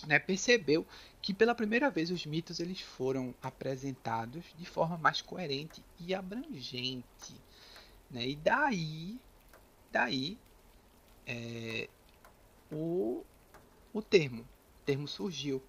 né, 0.07 0.19
percebeu 0.19 0.87
que 1.21 1.35
pela 1.35 1.55
primeira 1.55 1.91
vez 1.91 2.11
os 2.11 2.25
mitos 2.25 2.61
eles 2.61 2.81
foram 2.81 3.35
apresentados 3.43 4.43
de 4.57 4.65
forma 4.65 4.97
mais 4.97 5.21
coerente 5.21 5.85
e 6.01 6.15
abrangente. 6.15 7.35
Né? 8.11 8.29
E 8.29 8.37
daí, 8.37 9.21
daí 9.93 10.39
é, 11.27 11.91
o, 12.73 13.25
o 13.93 14.03
termo, 14.03 14.43
o 14.43 14.85
termo 14.85 15.07
surgiu. 15.07 15.63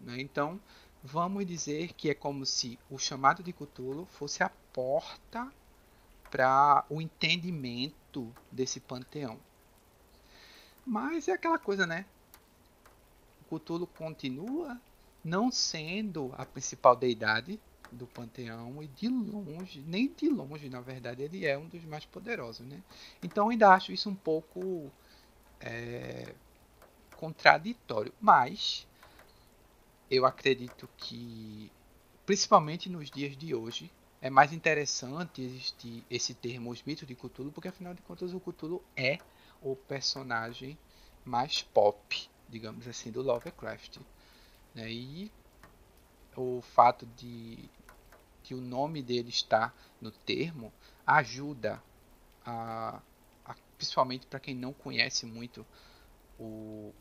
Né? 0.00 0.20
Então, 0.20 0.60
vamos 1.02 1.46
dizer 1.46 1.92
que 1.94 2.10
é 2.10 2.14
como 2.14 2.44
se 2.44 2.78
o 2.90 2.98
chamado 2.98 3.42
de 3.42 3.52
Cthulhu 3.52 4.06
fosse 4.06 4.42
a 4.42 4.50
porta 4.72 5.50
para 6.30 6.84
o 6.88 7.00
entendimento 7.00 8.32
desse 8.50 8.80
panteão. 8.80 9.38
Mas 10.84 11.28
é 11.28 11.32
aquela 11.32 11.58
coisa, 11.58 11.86
né? 11.86 12.06
O 13.40 13.58
Cthulhu 13.58 13.86
continua 13.86 14.80
não 15.24 15.50
sendo 15.50 16.34
a 16.36 16.44
principal 16.44 16.96
deidade 16.96 17.60
do 17.92 18.06
panteão 18.06 18.82
e 18.82 18.88
de 18.88 19.08
longe, 19.08 19.84
nem 19.86 20.08
de 20.08 20.28
longe, 20.28 20.68
na 20.68 20.80
verdade, 20.80 21.22
ele 21.22 21.46
é 21.46 21.56
um 21.56 21.68
dos 21.68 21.84
mais 21.84 22.04
poderosos, 22.06 22.66
né? 22.66 22.82
Então 23.22 23.50
ainda 23.50 23.68
acho 23.68 23.92
isso 23.92 24.08
um 24.08 24.14
pouco 24.14 24.90
é, 25.60 26.34
contraditório, 27.22 28.12
mas 28.20 28.84
eu 30.10 30.26
acredito 30.26 30.88
que, 30.96 31.70
principalmente 32.26 32.90
nos 32.90 33.08
dias 33.12 33.36
de 33.36 33.54
hoje, 33.54 33.92
é 34.20 34.28
mais 34.28 34.52
interessante 34.52 35.40
existir 35.40 36.04
esse 36.10 36.34
termo, 36.34 36.70
os 36.70 36.82
mitos 36.82 37.06
de 37.06 37.14
Cthulhu, 37.14 37.52
porque 37.52 37.68
afinal 37.68 37.94
de 37.94 38.02
contas 38.02 38.34
o 38.34 38.40
Cthulhu 38.40 38.82
é 38.96 39.20
o 39.62 39.76
personagem 39.76 40.76
mais 41.24 41.62
pop, 41.62 42.28
digamos 42.48 42.88
assim, 42.88 43.12
do 43.12 43.22
Lovecraft. 43.22 43.98
Né? 44.74 44.90
E 44.90 45.32
o 46.36 46.60
fato 46.60 47.06
de 47.06 47.70
que 48.42 48.52
o 48.52 48.60
nome 48.60 49.00
dele 49.00 49.28
está 49.28 49.72
no 50.00 50.10
termo 50.10 50.72
ajuda 51.06 51.80
a, 52.44 53.00
principalmente 53.76 54.26
para 54.26 54.40
quem 54.40 54.56
não 54.56 54.72
conhece 54.72 55.24
muito 55.24 55.64
o, 56.36 56.92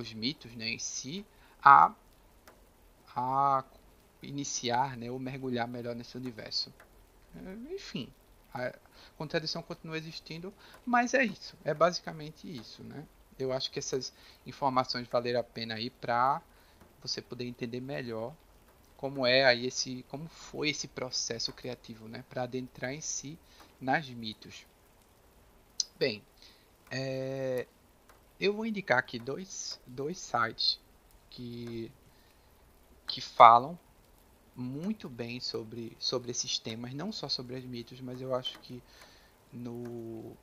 os 0.00 0.12
mitos 0.12 0.54
né, 0.54 0.68
em 0.70 0.78
si, 0.78 1.24
a, 1.62 1.94
a 3.14 3.64
iniciar 4.22 4.96
né, 4.96 5.10
ou 5.10 5.18
mergulhar 5.18 5.68
melhor 5.68 5.94
nesse 5.94 6.16
universo. 6.16 6.72
Enfim, 7.72 8.08
a 8.52 8.72
contradição 9.16 9.62
continua 9.62 9.98
existindo, 9.98 10.52
mas 10.86 11.14
é 11.14 11.24
isso, 11.24 11.56
é 11.64 11.74
basicamente 11.74 12.48
isso, 12.48 12.82
né? 12.84 13.04
Eu 13.36 13.52
acho 13.52 13.70
que 13.70 13.80
essas 13.80 14.12
informações 14.46 15.08
valeram 15.08 15.40
a 15.40 15.44
pena 15.44 15.74
aí 15.74 15.90
para 15.90 16.40
você 17.02 17.20
poder 17.20 17.44
entender 17.44 17.80
melhor 17.80 18.32
como 18.96 19.26
é 19.26 19.44
aí 19.44 19.66
esse, 19.66 20.04
como 20.08 20.28
foi 20.28 20.70
esse 20.70 20.86
processo 20.86 21.52
criativo, 21.52 22.08
né, 22.08 22.24
para 22.28 22.44
adentrar 22.44 22.92
em 22.92 23.00
si 23.00 23.36
nas 23.80 24.08
mitos. 24.08 24.64
Bem, 25.98 26.22
é, 26.90 27.66
eu 28.38 28.52
vou 28.54 28.66
indicar 28.66 28.98
aqui 28.98 29.18
dois, 29.18 29.80
dois 29.86 30.18
sites 30.18 30.80
que 31.30 31.92
que 33.06 33.20
falam 33.20 33.78
muito 34.54 35.08
bem 35.10 35.40
sobre, 35.40 35.96
sobre 36.00 36.30
esses 36.30 36.58
temas, 36.58 36.94
não 36.94 37.12
só 37.12 37.28
sobre 37.28 37.56
as 37.56 37.64
mitos, 37.64 38.00
mas 38.00 38.20
eu 38.20 38.34
acho 38.34 38.60
que 38.60 38.84
no 39.52 40.38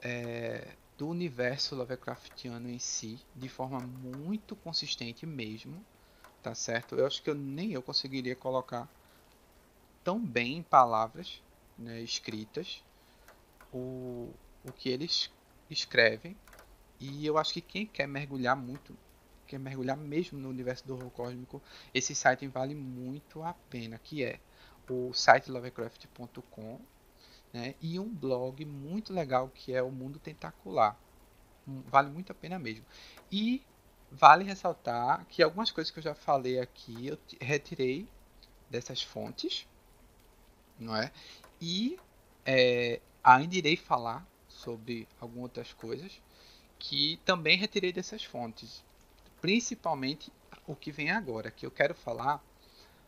é, 0.00 0.76
do 0.96 1.08
universo 1.08 1.74
Lovecraftiano 1.74 2.68
em 2.68 2.78
si, 2.78 3.26
de 3.34 3.48
forma 3.48 3.80
muito 3.80 4.54
consistente 4.56 5.26
mesmo, 5.26 5.84
tá 6.42 6.54
certo? 6.54 6.96
Eu 6.96 7.06
acho 7.06 7.22
que 7.22 7.30
eu, 7.30 7.34
nem 7.34 7.72
eu 7.72 7.82
conseguiria 7.82 8.36
colocar 8.36 8.92
tão 10.04 10.24
bem 10.24 10.58
em 10.58 10.62
palavras 10.62 11.42
né, 11.76 12.00
escritas 12.02 12.84
o, 13.72 14.34
o 14.62 14.72
que 14.72 14.88
eles 14.90 15.30
escrevem, 15.72 16.36
e 17.00 17.26
eu 17.26 17.38
acho 17.38 17.52
que 17.52 17.60
quem 17.60 17.86
quer 17.86 18.06
mergulhar 18.06 18.56
muito 18.56 18.96
quer 19.52 19.58
mergulhar 19.58 19.96
mesmo 19.96 20.38
no 20.38 20.48
universo 20.48 20.86
do 20.86 20.94
horror 20.94 21.10
cósmico, 21.10 21.62
esse 21.92 22.14
site 22.14 22.46
vale 22.46 22.74
muito 22.74 23.42
a 23.42 23.52
pena, 23.52 23.98
que 23.98 24.24
é 24.24 24.40
o 24.88 25.12
site 25.12 25.50
lovecraft.com 25.50 26.80
né, 27.52 27.74
e 27.80 27.98
um 27.98 28.08
blog 28.08 28.64
muito 28.64 29.12
legal 29.12 29.48
que 29.48 29.74
é 29.74 29.82
o 29.82 29.90
Mundo 29.90 30.18
Tentacular. 30.18 30.98
Vale 31.66 32.10
muito 32.10 32.32
a 32.32 32.34
pena 32.34 32.58
mesmo. 32.58 32.84
E 33.30 33.62
vale 34.10 34.42
ressaltar 34.42 35.24
que 35.26 35.42
algumas 35.42 35.70
coisas 35.70 35.90
que 35.90 35.98
eu 35.98 36.02
já 36.02 36.14
falei 36.14 36.58
aqui 36.58 37.08
eu 37.08 37.18
retirei 37.40 38.08
dessas 38.70 39.02
fontes, 39.02 39.68
não 40.78 40.96
é? 40.96 41.12
E 41.60 41.98
é, 42.44 43.00
ainda 43.22 43.54
irei 43.54 43.76
falar 43.76 44.26
sobre 44.52 45.08
algumas 45.20 45.44
outras 45.44 45.72
coisas 45.72 46.20
que 46.78 47.20
também 47.24 47.56
retirei 47.56 47.92
dessas 47.92 48.24
fontes, 48.24 48.84
principalmente 49.40 50.32
o 50.66 50.74
que 50.74 50.90
vem 50.90 51.10
agora, 51.10 51.50
que 51.50 51.64
eu 51.64 51.70
quero 51.70 51.94
falar 51.94 52.42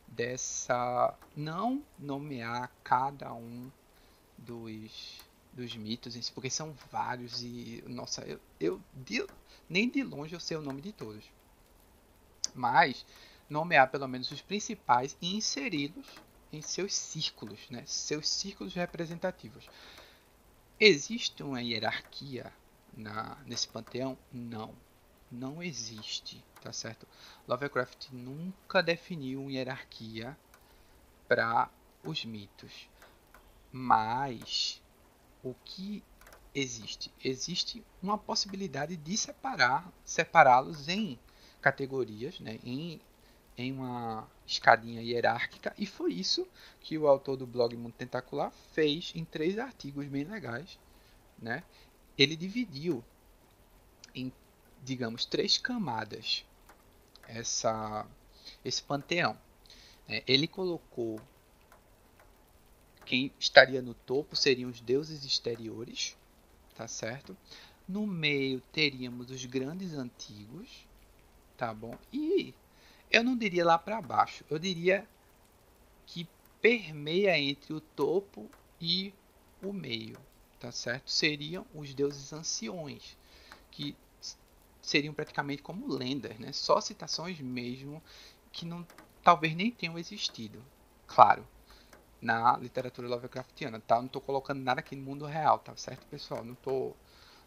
dessa 0.06 1.16
não 1.36 1.82
nomear 1.98 2.70
cada 2.82 3.32
um 3.32 3.70
dos 4.38 5.22
dos 5.54 5.76
mitos, 5.76 6.30
porque 6.30 6.50
são 6.50 6.74
vários 6.90 7.42
e 7.42 7.82
nossa, 7.86 8.22
eu, 8.22 8.40
eu 8.58 8.80
de, 8.92 9.24
nem 9.68 9.88
de 9.88 10.02
longe 10.02 10.34
eu 10.34 10.40
sei 10.40 10.56
o 10.56 10.62
nome 10.62 10.80
de 10.80 10.92
todos. 10.92 11.24
Mas 12.52 13.06
nomear 13.48 13.90
pelo 13.90 14.08
menos 14.08 14.30
os 14.30 14.40
principais 14.40 15.16
e 15.20 15.36
inseri-los 15.36 16.06
em 16.52 16.60
seus 16.60 16.94
círculos, 16.94 17.60
né? 17.70 17.84
seus 17.86 18.28
círculos 18.28 18.74
representativos. 18.74 19.68
Existe 20.86 21.42
uma 21.42 21.62
hierarquia 21.62 22.52
na, 22.94 23.42
nesse 23.46 23.66
panteão? 23.66 24.18
Não, 24.30 24.74
não 25.32 25.62
existe, 25.62 26.44
tá 26.60 26.74
certo? 26.74 27.08
Lovecraft 27.48 28.10
nunca 28.12 28.82
definiu 28.82 29.40
uma 29.40 29.50
hierarquia 29.50 30.36
para 31.26 31.70
os 32.04 32.26
mitos, 32.26 32.86
mas 33.72 34.82
o 35.42 35.54
que 35.64 36.04
existe? 36.54 37.10
Existe 37.24 37.82
uma 38.02 38.18
possibilidade 38.18 38.94
de 38.94 39.16
separar, 39.16 39.90
separá-los 40.04 40.86
em 40.86 41.18
categorias, 41.62 42.38
né? 42.40 42.58
em, 42.62 43.00
em 43.56 43.72
uma 43.72 44.28
escadinha 44.46 45.00
hierárquica, 45.00 45.74
e 45.78 45.86
foi 45.86 46.12
isso 46.12 46.46
que 46.80 46.98
o 46.98 47.06
autor 47.06 47.36
do 47.36 47.46
blog 47.46 47.74
Mundo 47.76 47.94
Tentacular 47.94 48.52
fez 48.72 49.12
em 49.14 49.24
três 49.24 49.58
artigos 49.58 50.06
bem 50.06 50.24
legais. 50.24 50.78
Né? 51.38 51.62
Ele 52.16 52.36
dividiu 52.36 53.02
em, 54.14 54.32
digamos, 54.82 55.24
três 55.24 55.58
camadas 55.58 56.44
essa, 57.26 58.06
esse 58.64 58.82
panteão. 58.82 59.38
É, 60.06 60.22
ele 60.26 60.46
colocou 60.46 61.20
quem 63.04 63.32
estaria 63.38 63.82
no 63.82 63.94
topo 63.94 64.36
seriam 64.36 64.70
os 64.70 64.80
deuses 64.80 65.24
exteriores, 65.24 66.16
tá 66.74 66.88
certo? 66.88 67.36
No 67.86 68.06
meio 68.06 68.60
teríamos 68.72 69.30
os 69.30 69.44
grandes 69.44 69.92
antigos, 69.92 70.86
tá 71.56 71.72
bom? 71.72 71.96
E 72.12 72.54
eu 73.16 73.24
não 73.24 73.36
diria 73.36 73.64
lá 73.64 73.78
para 73.78 74.00
baixo, 74.02 74.44
eu 74.50 74.58
diria 74.58 75.08
que 76.06 76.28
permeia 76.60 77.38
entre 77.38 77.72
o 77.72 77.80
topo 77.80 78.50
e 78.80 79.14
o 79.60 79.72
meio, 79.72 80.18
tá 80.58 80.70
certo? 80.72 81.10
Seriam 81.10 81.66
os 81.74 81.94
deuses 81.94 82.32
anciões, 82.32 83.16
que 83.70 83.96
seriam 84.82 85.14
praticamente 85.14 85.62
como 85.62 85.88
lendas, 85.88 86.38
né? 86.38 86.52
Só 86.52 86.80
citações 86.80 87.40
mesmo 87.40 88.02
que 88.52 88.66
não 88.66 88.86
talvez 89.22 89.54
nem 89.54 89.70
tenham 89.70 89.98
existido. 89.98 90.64
Claro, 91.06 91.48
na 92.20 92.56
literatura 92.58 93.08
Lovecraftiana, 93.08 93.80
tá? 93.80 93.98
Não 93.98 94.06
estou 94.06 94.22
colocando 94.22 94.62
nada 94.62 94.80
aqui 94.80 94.96
no 94.96 95.04
mundo 95.04 95.26
real, 95.26 95.58
tá 95.60 95.76
certo, 95.76 96.06
pessoal? 96.08 96.44
Não 96.44 96.54
tô 96.56 96.96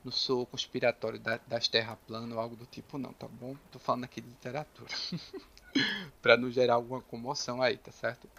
não 0.03 0.11
sou 0.11 0.45
conspiratório 0.47 1.19
da, 1.19 1.37
das 1.47 1.67
terras 1.67 1.97
planas 2.07 2.31
ou 2.31 2.39
algo 2.39 2.55
do 2.55 2.65
tipo, 2.65 2.97
não, 2.97 3.13
tá 3.13 3.27
bom? 3.27 3.57
Tô 3.71 3.79
falando 3.79 4.05
aqui 4.05 4.21
de 4.21 4.29
literatura. 4.29 4.89
para 6.21 6.37
não 6.37 6.49
gerar 6.49 6.75
alguma 6.75 7.01
comoção 7.01 7.61
aí, 7.61 7.77
tá 7.77 7.91
certo? 7.91 8.29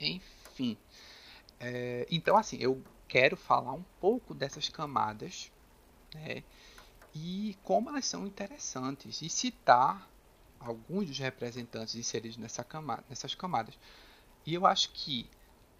Enfim. 0.00 0.76
É, 1.58 2.06
então, 2.10 2.36
assim, 2.36 2.58
eu 2.60 2.82
quero 3.08 3.36
falar 3.36 3.72
um 3.72 3.84
pouco 4.00 4.34
dessas 4.34 4.68
camadas, 4.68 5.50
né? 6.14 6.42
E 7.14 7.56
como 7.62 7.88
elas 7.88 8.04
são 8.06 8.26
interessantes. 8.26 9.22
E 9.22 9.28
citar 9.28 10.08
alguns 10.60 11.06
dos 11.06 11.18
representantes 11.18 11.94
inseridos 11.94 12.36
nessa 12.36 12.62
camada, 12.62 13.04
nessas 13.08 13.34
camadas. 13.34 13.78
E 14.44 14.54
eu 14.54 14.66
acho 14.66 14.90
que 14.92 15.28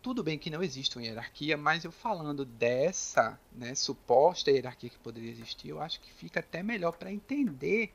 tudo 0.03 0.23
bem 0.23 0.39
que 0.39 0.51
não 0.51 0.63
existe 0.63 0.97
uma 0.97 1.05
hierarquia, 1.05 1.57
mas 1.57 1.85
eu 1.85 1.91
falando 1.91 2.45
dessa 2.45 3.39
né, 3.53 3.75
suposta 3.75 4.51
hierarquia 4.51 4.91
que 4.91 4.99
poderia 4.99 5.31
existir, 5.31 5.69
eu 5.69 5.81
acho 5.81 6.01
que 6.01 6.13
fica 6.13 6.41
até 6.41 6.63
melhor 6.63 6.93
para 6.93 7.13
entender 7.13 7.93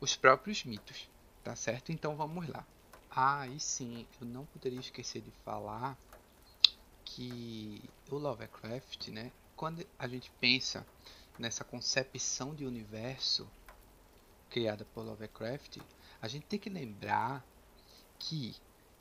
os 0.00 0.14
próprios 0.14 0.64
mitos, 0.64 1.10
tá 1.48 1.56
certo? 1.56 1.90
Então 1.90 2.14
vamos 2.14 2.46
lá. 2.46 2.68
Ah, 3.08 3.48
e 3.48 3.58
sim, 3.58 4.06
eu 4.20 4.26
não 4.26 4.44
poderia 4.44 4.78
esquecer 4.78 5.22
de 5.22 5.30
falar 5.30 5.98
que 7.02 7.88
o 8.10 8.18
Lovecraft, 8.18 9.08
né, 9.08 9.32
quando 9.56 9.82
a 9.98 10.06
gente 10.06 10.30
pensa 10.32 10.86
nessa 11.38 11.64
concepção 11.64 12.54
de 12.54 12.66
universo 12.66 13.50
criada 14.50 14.84
por 14.84 15.02
Lovecraft, 15.02 15.78
a 16.20 16.28
gente 16.28 16.44
tem 16.44 16.58
que 16.58 16.68
lembrar 16.68 17.42
que 18.18 18.54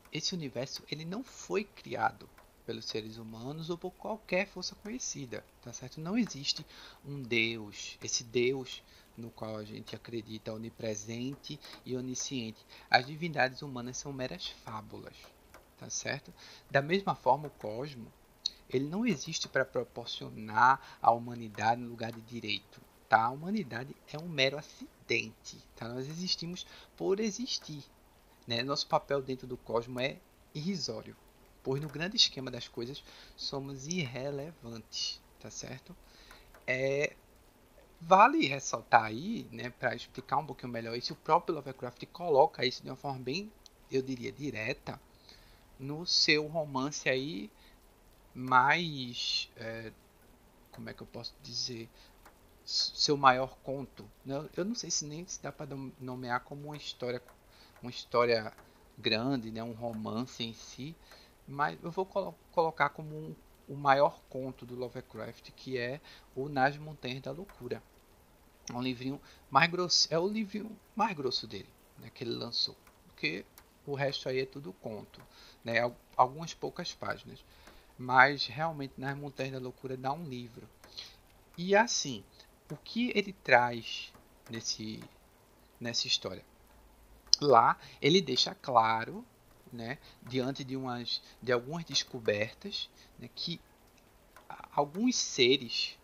esse 0.10 0.34
universo 0.34 0.86
ele 0.90 1.04
não 1.04 1.26
foi 1.26 1.66
criado 1.66 2.30
pelos 2.66 2.86
seres 2.86 3.18
humanos 3.18 3.70
ou 3.70 3.78
por 3.78 3.92
qualquer 3.92 4.48
força 4.48 4.74
conhecida, 4.74 5.46
tá 5.62 5.74
certo? 5.74 6.00
Não 6.00 6.18
existe 6.18 6.66
um 7.04 7.22
Deus, 7.22 7.98
esse 8.02 8.24
Deus 8.24 8.82
no 9.18 9.32
qual 9.32 9.58
a 9.58 9.64
gente 9.64 9.96
acredita 9.96 10.54
onipresente 10.54 11.60
e 11.86 11.96
onisciente. 11.96 12.66
As 12.90 13.06
divindades 13.06 13.62
humanas 13.62 13.98
são 13.98 14.14
meras 14.14 14.48
fábulas, 14.48 15.16
tá 15.78 15.90
certo? 15.90 16.34
Da 16.70 16.82
mesma 16.82 17.16
forma, 17.16 17.48
o 17.48 17.52
cosmo 17.52 18.12
ele 18.70 18.88
não 18.88 19.06
existe 19.06 19.48
para 19.48 19.66
proporcionar 19.66 21.00
à 21.02 21.12
humanidade 21.12 21.82
um 21.82 21.88
lugar 21.88 22.12
de 22.12 22.22
direito. 22.22 22.82
Tá? 23.10 23.24
A 23.24 23.30
humanidade 23.30 23.96
é 24.12 24.18
um 24.18 24.28
mero 24.28 24.58
acidente. 24.58 25.58
Tá? 25.76 25.88
Nós 25.88 26.08
existimos 26.08 26.66
por 26.98 27.20
existir. 27.20 27.84
Né? 28.46 28.64
Nosso 28.64 28.86
papel 28.88 29.22
dentro 29.22 29.48
do 29.48 29.56
cosmos 29.56 30.04
é 30.04 30.20
irrisório 30.54 31.16
pois 31.68 31.82
no 31.82 31.90
grande 31.90 32.16
esquema 32.16 32.50
das 32.50 32.70
coisas 32.70 33.04
somos 33.36 33.88
irrelevantes, 33.88 35.20
tá 35.38 35.52
certo? 35.52 35.94
É, 36.66 37.14
vale 38.00 38.46
ressaltar 38.48 39.04
aí, 39.04 39.48
né, 39.52 39.70
para 39.70 39.96
explicar 39.96 40.38
um 40.38 40.46
pouquinho 40.46 40.72
melhor 40.72 40.96
isso, 40.96 41.14
o 41.14 41.18
próprio 41.18 41.56
Lovecraft 41.56 42.06
coloca 42.08 42.66
isso 42.66 42.84
de 42.84 42.90
uma 42.90 42.96
forma 42.96 43.20
bem, 43.20 43.52
eu 43.92 44.02
diria, 44.02 44.32
direta 44.32 45.00
no 45.80 46.06
seu 46.06 46.48
romance 46.48 47.08
aí 47.10 47.50
mais, 48.34 49.50
é, 49.56 49.92
como 50.72 50.90
é 50.90 50.94
que 50.94 51.02
eu 51.02 51.08
posso 51.08 51.34
dizer, 51.42 51.90
seu 52.64 53.16
maior 53.16 53.58
conto. 53.64 54.06
Né? 54.26 54.48
Eu 54.56 54.66
não 54.66 54.76
sei 54.76 54.92
se 54.92 55.06
nem 55.06 55.26
se 55.26 55.42
dá 55.42 55.52
para 55.52 55.68
nomear 56.00 56.42
como 56.42 56.66
uma 56.66 56.78
história, 56.78 57.22
uma 57.82 57.90
história 57.90 58.54
grande, 58.98 59.52
né, 59.52 59.64
um 59.64 59.74
romance 59.74 60.44
em 60.44 60.54
si, 60.54 60.96
mas 61.48 61.78
eu 61.82 61.92
vou 61.92 62.06
colo 62.06 62.36
colocar 62.52 62.90
como 62.90 63.16
um, 63.16 63.36
o 63.68 63.76
maior 63.76 64.22
conto 64.30 64.66
do 64.66 64.76
Lovecraft, 64.76 65.52
que 65.52 65.78
é 65.78 66.00
o 66.36 66.48
Nas 66.48 66.78
Montanhas 66.78 67.22
da 67.22 67.32
Loucura. 67.32 67.84
É 68.70 68.74
um 68.74 68.82
livrinho 68.82 69.22
mais 69.50 69.70
grosso, 69.70 70.08
é 70.12 70.18
o 70.18 70.28
livrinho 70.28 70.78
mais 70.96 71.16
grosso 71.16 71.48
dele, 71.48 71.70
né, 72.00 72.10
que 72.14 72.24
ele 72.24 72.32
lançou, 72.32 72.76
porque 73.08 73.46
o 73.86 73.96
resto 73.96 74.28
aí 74.28 74.40
é 74.40 74.46
tudo 74.46 74.74
conto, 74.74 75.22
né, 75.64 75.78
algumas 76.16 76.54
poucas 76.54 76.94
páginas. 76.94 77.44
Mas 77.98 78.46
realmente 78.46 78.94
Nas 78.98 79.18
Montanhas 79.18 79.54
da 79.54 79.60
Loucura 79.60 79.98
dá 79.98 80.12
um 80.12 80.24
livro. 80.26 80.68
E 81.58 81.76
assim, 81.76 82.24
o 82.70 82.76
que 82.76 83.12
ele 83.16 83.34
traz 83.34 84.14
nesse 84.50 85.04
nessa 85.80 86.08
história? 86.08 86.46
Lá 87.42 87.78
ele 88.02 88.22
deixa 88.22 88.54
claro 88.54 89.26
né, 89.72 89.98
diante 90.24 90.64
de, 90.64 90.76
umas, 90.76 91.22
de 91.42 91.52
algumas 91.52 91.84
descobertas, 91.84 92.90
né, 93.20 93.30
que 93.34 93.60
alguns 94.72 95.16
seres 95.16 95.98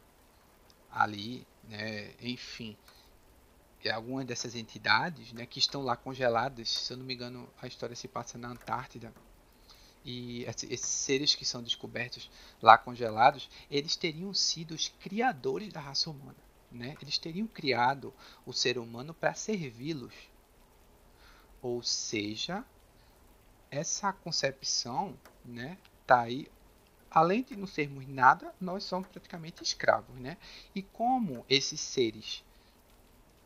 ali, 0.91 1.45
né, 1.63 2.13
enfim, 2.21 2.77
algumas 3.91 4.25
dessas 4.25 4.55
entidades 4.55 5.33
né, 5.33 5.45
que 5.45 5.59
estão 5.59 5.81
lá 5.81 5.95
congeladas, 5.95 6.69
se 6.69 6.93
eu 6.93 6.97
não 6.97 7.05
me 7.05 7.13
engano, 7.13 7.49
a 7.61 7.67
história 7.67 7.95
se 7.95 8.07
passa 8.07 8.37
na 8.37 8.49
Antártida, 8.49 9.13
e 10.05 10.43
esses 10.43 10.81
seres 10.81 11.33
que 11.33 11.45
são 11.45 11.63
descobertos 11.63 12.29
lá 12.61 12.77
congelados, 12.77 13.49
eles 13.71 13.95
teriam 13.95 14.33
sido 14.33 14.73
os 14.73 14.89
criadores 14.89 15.71
da 15.71 15.79
raça 15.79 16.09
humana. 16.09 16.35
Né? 16.69 16.97
Eles 17.01 17.17
teriam 17.17 17.47
criado 17.47 18.13
o 18.45 18.51
ser 18.51 18.77
humano 18.77 19.13
para 19.13 19.33
servi-los. 19.33 20.13
Ou 21.61 21.81
seja, 21.81 22.65
essa 23.73 24.13
concepção, 24.13 25.17
né, 25.43 25.77
tá 26.05 26.21
aí. 26.21 26.47
Além 27.09 27.43
de 27.43 27.55
não 27.55 27.67
sermos 27.67 28.07
nada, 28.07 28.53
nós 28.59 28.83
somos 28.83 29.07
praticamente 29.07 29.63
escravos, 29.63 30.15
né? 30.19 30.37
E 30.73 30.81
como 30.81 31.45
esses 31.47 31.79
seres 31.79 32.43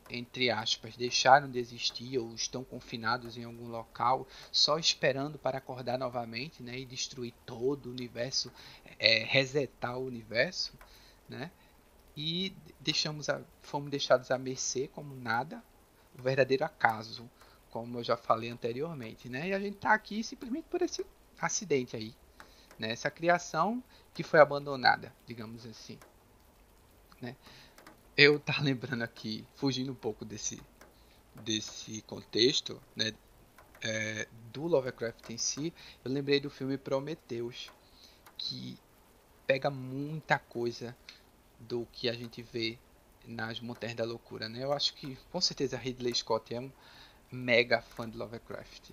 entre 0.09 0.49
aspas, 0.49 0.95
deixaram 0.95 1.51
de 1.51 1.59
existir 1.59 2.17
ou 2.17 2.33
estão 2.33 2.63
confinados 2.63 3.37
em 3.37 3.43
algum 3.43 3.67
local, 3.67 4.25
só 4.53 4.79
esperando 4.79 5.37
para 5.37 5.57
acordar 5.57 5.97
novamente, 5.97 6.63
né, 6.63 6.79
e 6.79 6.85
destruir 6.85 7.33
todo 7.45 7.87
o 7.87 7.91
universo, 7.91 8.49
é, 8.97 9.25
resetar 9.25 9.97
o 9.97 10.05
universo, 10.05 10.73
né? 11.27 11.51
E 12.15 12.55
deixamos 12.79 13.27
a, 13.27 13.41
fomos 13.61 13.91
deixados 13.91 14.31
à 14.31 14.37
mercê 14.37 14.87
como 14.87 15.13
nada, 15.13 15.61
o 16.17 16.21
verdadeiro 16.21 16.63
acaso, 16.63 17.29
como 17.77 17.99
eu 17.99 18.03
já 18.03 18.17
falei 18.17 18.49
anteriormente, 18.49 19.29
né? 19.29 19.49
E 19.49 19.53
a 19.53 19.59
gente 19.59 19.75
está 19.75 19.93
aqui 19.93 20.23
simplesmente 20.23 20.65
por 20.67 20.81
esse 20.81 21.05
acidente 21.39 21.95
aí, 21.95 22.15
né? 22.79 22.91
Essa 22.91 23.11
criação 23.11 23.83
que 24.15 24.23
foi 24.23 24.39
abandonada, 24.39 25.13
digamos 25.27 25.63
assim, 25.65 25.99
né? 27.21 27.35
Eu 28.15 28.39
tá 28.39 28.55
lembrando 28.61 29.03
aqui, 29.03 29.47
fugindo 29.55 29.91
um 29.91 29.95
pouco 29.95 30.25
desse 30.25 30.59
desse 31.35 32.01
contexto, 32.01 32.81
né? 32.95 33.13
É, 33.83 34.27
do 34.51 34.65
Lovecraft 34.65 35.29
em 35.29 35.37
si, 35.37 35.71
eu 36.03 36.11
lembrei 36.11 36.39
do 36.39 36.49
filme 36.49 36.79
Prometheus, 36.79 37.71
que 38.35 38.75
pega 39.45 39.69
muita 39.69 40.39
coisa 40.39 40.97
do 41.59 41.85
que 41.91 42.09
a 42.09 42.13
gente 42.13 42.41
vê 42.41 42.79
nas 43.27 43.59
Montanhas 43.59 43.95
da 43.95 44.03
Loucura, 44.03 44.49
né? 44.49 44.63
Eu 44.63 44.73
acho 44.73 44.95
que 44.95 45.15
com 45.29 45.39
certeza 45.39 45.77
Ridley 45.77 46.15
Scott 46.15 46.55
é 46.55 46.59
um 46.59 46.71
mega 47.31 47.81
fã 47.81 48.09
de 48.09 48.17
Lovecraft, 48.17 48.91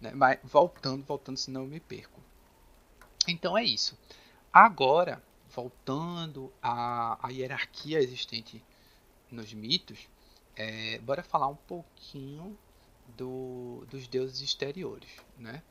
né? 0.00 0.12
Mas 0.14 0.38
voltando, 0.42 1.04
voltando, 1.04 1.36
senão 1.36 1.62
eu 1.62 1.68
me 1.68 1.80
perco. 1.80 2.20
Então 3.28 3.56
é 3.56 3.64
isso. 3.64 3.98
Agora, 4.52 5.22
voltando 5.50 6.52
à, 6.62 7.18
à 7.26 7.30
hierarquia 7.30 7.98
existente 7.98 8.62
nos 9.30 9.52
mitos, 9.52 10.08
é, 10.56 10.98
bora 10.98 11.22
falar 11.22 11.48
um 11.48 11.56
pouquinho 11.56 12.56
do, 13.16 13.84
dos 13.90 14.06
deuses 14.06 14.40
exteriores, 14.40 15.10
né? 15.38 15.62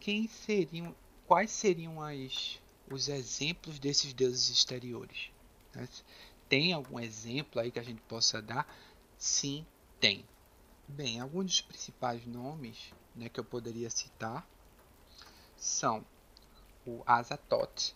Quem 0.00 0.28
seriam, 0.28 0.94
quais 1.26 1.50
seriam 1.50 2.02
as, 2.02 2.60
os 2.90 3.08
exemplos 3.08 3.78
desses 3.78 4.12
deuses 4.12 4.50
exteriores? 4.50 5.30
Né? 5.74 5.88
Tem 6.48 6.72
algum 6.72 7.00
exemplo 7.00 7.60
aí 7.60 7.70
que 7.70 7.78
a 7.78 7.82
gente 7.82 8.02
possa 8.02 8.42
dar? 8.42 8.66
Sim, 9.16 9.64
tem. 9.98 10.24
Bem, 10.86 11.18
alguns 11.18 11.46
dos 11.46 11.60
principais 11.62 12.26
nomes 12.26 12.94
né, 13.14 13.28
que 13.28 13.40
eu 13.40 13.44
poderia 13.44 13.88
citar 13.88 14.46
são 15.56 16.04
o 16.86 17.02
Azatoth, 17.06 17.94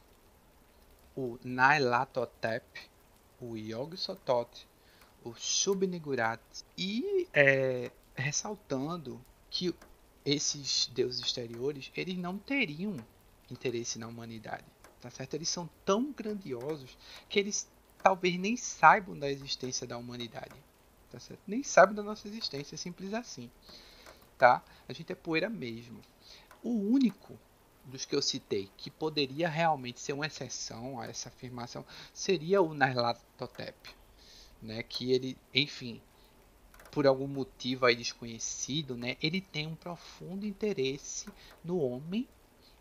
o 1.15 1.39
Nailatotep, 1.45 2.65
o 3.41 3.57
Yog-Sothoth, 3.57 4.67
o 5.23 5.35
Shub-Nigurat 5.35 6.41
e 6.77 7.29
é, 7.33 7.91
ressaltando 8.15 9.21
que 9.51 9.75
esses 10.25 10.87
deuses 10.87 11.21
exteriores 11.21 11.93
eles 11.95 12.17
não 12.17 12.39
teriam 12.39 12.97
interesse 13.51 13.99
na 13.99 14.09
humanidade, 14.09 14.65
tá 15.01 15.11
certo? 15.11 15.35
Eles 15.35 15.49
são 15.49 15.69
tão 15.85 16.11
grandiosos 16.13 16.97
que 17.29 17.39
eles 17.39 17.71
talvez 18.03 18.39
nem 18.39 18.57
saibam 18.57 19.19
da 19.19 19.31
existência 19.31 19.87
da 19.87 19.99
humanidade, 19.99 20.55
tá 21.11 21.19
certo? 21.19 21.41
Nem 21.47 21.63
sabem 21.63 21.95
da 21.95 22.03
nossa 22.03 22.29
existência, 22.29 22.75
é 22.75 22.79
simples 22.79 23.15
assim, 23.15 23.51
tá? 24.37 24.63
A 24.89 24.93
gente 24.93 25.13
é 25.13 25.15
poeira 25.15 25.49
mesmo. 25.49 26.01
O 26.63 26.71
único 26.71 27.39
dos 27.85 28.05
que 28.05 28.15
eu 28.15 28.23
citei 28.23 28.71
que 28.77 28.91
poderia 28.91 29.49
realmente 29.49 30.01
ser 30.01 30.13
uma 30.13 30.27
exceção 30.27 31.01
a 31.01 31.07
essa 31.07 31.29
afirmação 31.29 31.85
seria 32.13 32.61
o 32.61 32.75
Nyarlathotep, 32.75 33.91
né? 34.63 34.83
Que 34.83 35.13
ele, 35.13 35.37
enfim, 35.55 36.01
por 36.91 37.07
algum 37.07 37.27
motivo 37.27 37.87
aí 37.87 37.97
desconhecido, 37.97 38.97
né? 38.97 39.17
Ele 39.23 39.41
tem 39.41 39.67
um 39.67 39.75
profundo 39.75 40.47
interesse 40.47 41.29
no 41.65 41.79
homem 41.79 42.29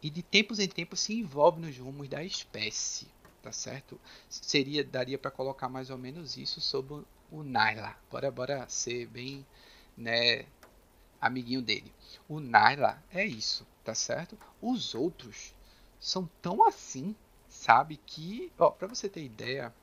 e 0.02 0.10
de 0.10 0.22
tempos 0.22 0.60
em 0.60 0.68
tempos 0.68 1.00
se 1.00 1.14
envolve 1.14 1.60
nos 1.60 1.78
rumos 1.78 2.08
da 2.08 2.24
espécie, 2.24 3.08
tá 3.48 3.52
certo? 3.54 3.98
Seria 4.30 4.84
daria 4.84 5.18
para 5.18 5.32
colocar 5.32 5.70
mais 5.70 5.90
ou 5.90 5.98
menos 5.98 6.36
isso 6.36 6.60
sobre 6.60 7.06
o 7.32 7.44
Naila. 7.44 7.96
Bora 8.12 8.30
bora 8.30 8.68
ser 8.68 9.08
bem, 9.08 9.46
né, 9.96 10.46
amiguinho 11.22 11.62
dele. 11.62 11.94
O 12.28 12.42
Naila 12.42 13.02
é 13.10 13.26
isso, 13.26 13.66
tá 13.86 13.96
certo? 13.96 14.38
Os 14.62 14.94
outros 14.94 15.54
são 15.98 16.30
tão 16.42 16.68
assim, 16.68 17.16
sabe? 17.48 17.96
Que, 18.06 18.52
ó, 18.60 18.70
pra 18.70 18.86
você 18.86 19.08
ter 19.08 19.24
ideia, 19.24 19.74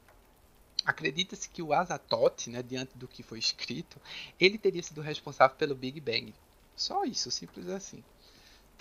acredita-se 0.84 1.48
que 1.48 1.62
o 1.62 1.72
Azatoth, 1.72 2.48
né, 2.48 2.62
diante 2.62 2.98
do 2.98 3.08
que 3.08 3.22
foi 3.22 3.38
escrito, 3.38 3.98
ele 4.38 4.58
teria 4.58 4.82
sido 4.82 5.00
responsável 5.00 5.56
pelo 5.56 5.74
Big 5.74 5.98
Bang. 6.00 6.34
Só 6.76 7.04
isso, 7.04 7.30
simples 7.30 7.68
assim. 7.68 8.04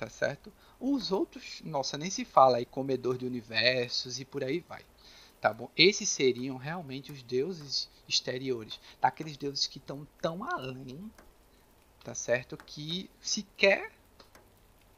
Tá 0.03 0.09
certo? 0.09 0.51
Os 0.81 1.13
outros, 1.13 1.61
nossa, 1.63 1.97
nem 1.97 2.09
se 2.09 2.25
fala 2.25 2.57
aí, 2.57 2.65
comedor 2.65 3.17
de 3.17 3.25
universos 3.25 4.19
e 4.19 4.25
por 4.25 4.43
aí 4.43 4.59
vai. 4.59 4.81
Tá 5.39 5.53
bom? 5.53 5.71
Esses 5.77 6.09
seriam 6.09 6.57
realmente 6.57 7.09
os 7.09 7.23
deuses 7.23 7.89
exteriores, 8.05 8.81
tá? 8.99 9.07
aqueles 9.07 9.37
deuses 9.37 9.65
que 9.65 9.77
estão 9.77 10.05
tão 10.21 10.43
além, 10.43 11.09
tá 12.03 12.13
certo? 12.13 12.57
Que 12.57 13.09
sequer 13.21 13.93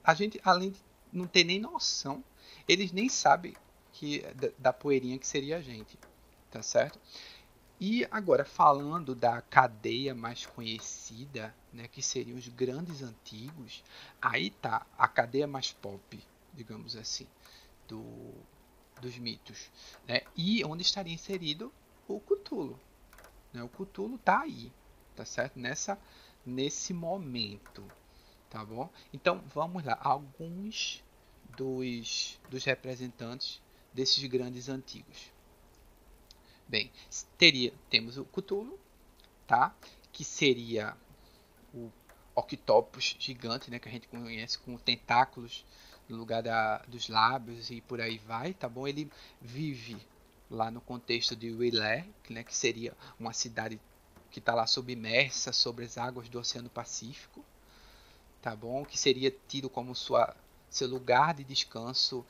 a 0.03 0.15
gente, 0.15 0.41
além 0.43 0.71
de 0.71 0.83
não 1.13 1.27
ter 1.27 1.43
nem 1.43 1.59
noção, 1.59 2.23
eles 2.67 2.91
nem 2.91 3.07
sabem 3.07 3.53
que 3.91 4.21
da, 4.33 4.49
da 4.57 4.73
poeirinha 4.73 5.19
que 5.19 5.27
seria 5.27 5.57
a 5.57 5.61
gente, 5.61 5.99
tá 6.49 6.63
certo? 6.63 6.99
E 7.79 8.07
agora 8.09 8.43
falando 8.43 9.13
da 9.13 9.39
cadeia 9.39 10.15
mais 10.15 10.47
conhecida, 10.47 11.55
né, 11.75 11.87
que 11.89 12.01
seriam 12.01 12.37
os 12.37 12.47
grandes 12.47 13.01
antigos, 13.01 13.83
aí 14.21 14.49
tá 14.49 14.85
a 14.97 15.07
cadeia 15.07 15.45
mais 15.45 15.71
pop, 15.73 16.19
digamos 16.53 16.95
assim, 16.95 17.27
do, 17.87 18.33
dos 19.01 19.17
mitos, 19.17 19.69
né? 20.07 20.21
E 20.35 20.63
onde 20.63 20.83
estaria 20.83 21.13
inserido 21.13 21.71
o 22.07 22.19
Cthulhu, 22.19 22.79
né? 23.51 23.61
O 23.61 23.69
Cthulhu 23.69 24.17
tá 24.17 24.41
aí, 24.41 24.71
tá 25.15 25.25
certo? 25.25 25.59
Nessa 25.59 25.99
nesse 26.45 26.93
momento, 26.93 27.83
tá 28.49 28.63
bom? 28.63 28.89
Então 29.11 29.43
vamos 29.53 29.83
lá, 29.83 29.99
alguns 30.01 31.03
dos, 31.57 32.39
dos 32.49 32.63
representantes 32.63 33.61
desses 33.93 34.23
grandes 34.25 34.69
antigos. 34.69 35.31
Bem, 36.67 36.91
teria, 37.37 37.73
temos 37.89 38.17
o 38.17 38.25
Cthulhu, 38.25 38.79
tá? 39.45 39.75
Que 40.11 40.23
seria 40.23 40.95
o 41.75 41.91
octopus 42.33 43.15
gigante, 43.19 43.69
né? 43.69 43.79
Que 43.79 43.89
a 43.89 43.91
gente 43.91 44.07
conhece 44.07 44.57
com 44.59 44.77
tentáculos 44.77 45.65
no 46.07 46.17
lugar 46.17 46.41
da, 46.41 46.77
dos 46.87 47.09
lábios 47.09 47.69
e 47.69 47.81
por 47.81 47.99
aí 47.99 48.17
vai, 48.19 48.53
tá 48.53 48.69
bom? 48.69 48.87
Ele 48.87 49.11
vive 49.41 49.97
lá 50.49 50.69
no 50.71 50.81
contexto 50.81 51.35
de 51.35 51.51
Willé, 51.51 52.05
né? 52.29 52.43
Que 52.43 52.55
seria 52.55 52.93
uma 53.19 53.33
cidade 53.33 53.79
que 54.31 54.39
está 54.39 54.53
lá 54.53 54.67
submersa 54.67 55.53
sobre 55.53 55.85
as 55.85 55.97
águas 55.97 56.27
do 56.27 56.39
Oceano 56.39 56.69
Pacífico, 56.69 57.43
tá 58.41 58.55
bom? 58.55 58.85
Que 58.85 58.97
seria 58.97 59.33
tido 59.47 59.69
como 59.69 59.95
sua, 59.95 60.35
seu 60.69 60.87
lugar 60.87 61.33
de 61.33 61.43
descanso, 61.43 62.25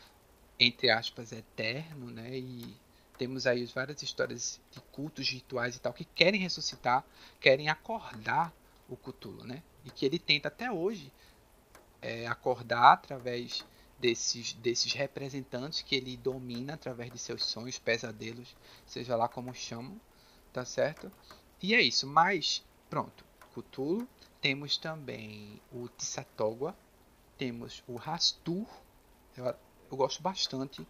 entre 0.59 0.89
aspas, 0.89 1.31
eterno, 1.31 2.11
né? 2.11 2.37
E 2.37 2.75
temos 3.17 3.47
aí 3.47 3.65
várias 3.65 4.01
histórias 4.03 4.59
de 4.71 4.79
cultos 4.91 5.27
rituais 5.29 5.75
e 5.75 5.79
tal 5.79 5.93
que 5.93 6.05
querem 6.05 6.39
ressuscitar, 6.39 7.03
querem 7.39 7.69
acordar 7.69 8.53
o 8.89 8.95
Cthulhu, 8.95 9.43
né? 9.43 9.63
E 9.83 9.91
que 9.91 10.05
ele 10.05 10.19
tenta 10.19 10.47
até 10.47 10.71
hoje 10.71 11.11
é, 12.01 12.27
acordar 12.27 12.93
através 12.93 13.65
desses, 13.99 14.53
desses 14.53 14.93
representantes 14.93 15.81
que 15.81 15.95
ele 15.95 16.17
domina 16.17 16.73
através 16.73 17.11
de 17.11 17.17
seus 17.17 17.43
sonhos, 17.45 17.79
pesadelos, 17.79 18.55
seja 18.85 19.15
lá 19.15 19.27
como 19.27 19.53
chamam, 19.53 19.99
tá 20.51 20.65
certo? 20.65 21.11
E 21.61 21.73
é 21.73 21.81
isso, 21.81 22.05
mas 22.05 22.63
pronto, 22.89 23.25
Cthulhu 23.53 24.07
temos 24.41 24.77
também 24.77 25.59
o 25.71 25.87
Tissatogua, 25.87 26.75
temos 27.37 27.83
o 27.87 27.95
Rastur. 27.95 28.67
Eu, 29.35 29.45
eu 29.45 29.97
gosto 29.97 30.21
bastante 30.21 30.87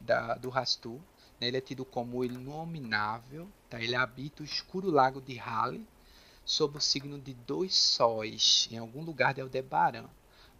da, 0.00 0.34
do 0.34 0.48
Rastur. 0.48 0.98
Né? 1.40 1.48
Ele 1.48 1.58
é 1.58 1.60
tido 1.60 1.84
como 1.84 2.24
inominável. 2.24 3.48
Tá? 3.68 3.80
Ele 3.80 3.94
habita 3.94 4.42
o 4.42 4.46
escuro 4.46 4.90
lago 4.90 5.20
de 5.20 5.38
Hale, 5.38 5.86
sob 6.44 6.78
o 6.78 6.80
signo 6.80 7.18
de 7.18 7.34
dois 7.34 7.74
sóis, 7.74 8.68
em 8.70 8.78
algum 8.78 9.02
lugar 9.02 9.34
de 9.34 9.40
Aldebaran. 9.40 10.08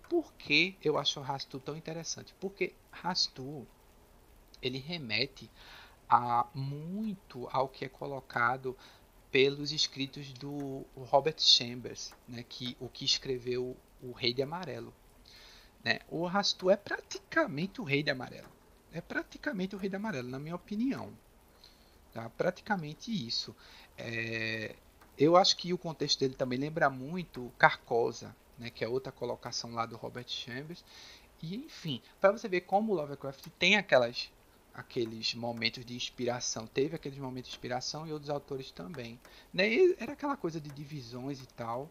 Por 0.09 0.33
que 0.35 0.77
eu 0.83 0.99
acho 0.99 1.21
o 1.21 1.23
Rastur 1.23 1.61
tão 1.61 1.77
interessante? 1.77 2.35
Porque 2.41 2.75
Rastur 2.91 3.67
ele 4.63 4.79
remete 4.79 5.51
a 6.09 6.47
muito 6.55 7.49
ao 7.51 7.69
que 7.69 7.85
é 7.85 7.89
colocado 7.89 8.77
pelos 9.31 9.73
escritos 9.73 10.33
do 10.33 10.85
Robert 10.97 11.39
Chambers, 11.39 12.15
né, 12.29 12.45
que 12.49 12.77
o 12.79 12.89
que 12.89 13.05
escreveu 13.05 13.77
o 14.01 14.13
Rei 14.13 14.33
de 14.33 14.43
Amarelo. 14.43 14.95
Né? 15.83 15.99
O 16.09 16.25
Rastu 16.27 16.71
é 16.71 16.77
praticamente 16.77 17.81
o 17.81 17.85
Rei 17.85 18.03
de 18.03 18.11
Amarelo. 18.11 18.49
É 18.93 19.01
praticamente 19.01 19.75
o 19.75 19.79
Rei 19.79 19.91
de 19.91 19.97
Amarelo, 19.97 20.29
na 20.29 20.39
minha 20.39 20.55
opinião. 20.55 21.13
Tá? 22.13 22.31
Praticamente 22.31 23.11
isso. 23.11 23.55
É... 23.99 24.77
eu 25.19 25.37
acho 25.37 25.57
que 25.57 25.73
o 25.73 25.79
contexto 25.79 26.21
dele 26.21 26.35
também 26.35 26.59
lembra 26.59 26.91
muito 26.91 27.53
Carcosa, 27.59 28.35
né, 28.59 28.71
que 28.71 28.85
é 28.85 28.89
outra 28.89 29.13
colocação 29.13 29.73
lá 29.73 29.87
do 29.87 29.97
Robert 29.97 30.29
Chambers. 30.29 30.85
E 31.43 31.57
enfim, 31.57 32.01
para 32.21 32.33
você 32.33 32.49
ver 32.49 32.63
como 32.63 32.93
o 32.93 32.97
Lovecraft 32.97 33.47
tem 33.59 33.77
aquelas 33.77 34.31
aqueles 34.75 35.35
momentos 35.35 35.85
de 35.85 35.95
inspiração, 35.95 36.67
teve 36.67 36.97
aqueles 36.97 37.19
momentos 37.19 37.49
de 37.49 37.57
inspiração 37.57 38.07
e 38.07 38.13
outros 38.13 38.29
autores 38.29 38.73
também. 38.73 39.21
Né? 39.53 39.95
era 39.99 40.15
aquela 40.15 40.37
coisa 40.37 40.61
de 40.61 40.69
divisões 40.71 41.41
e 41.41 41.47
tal. 41.47 41.89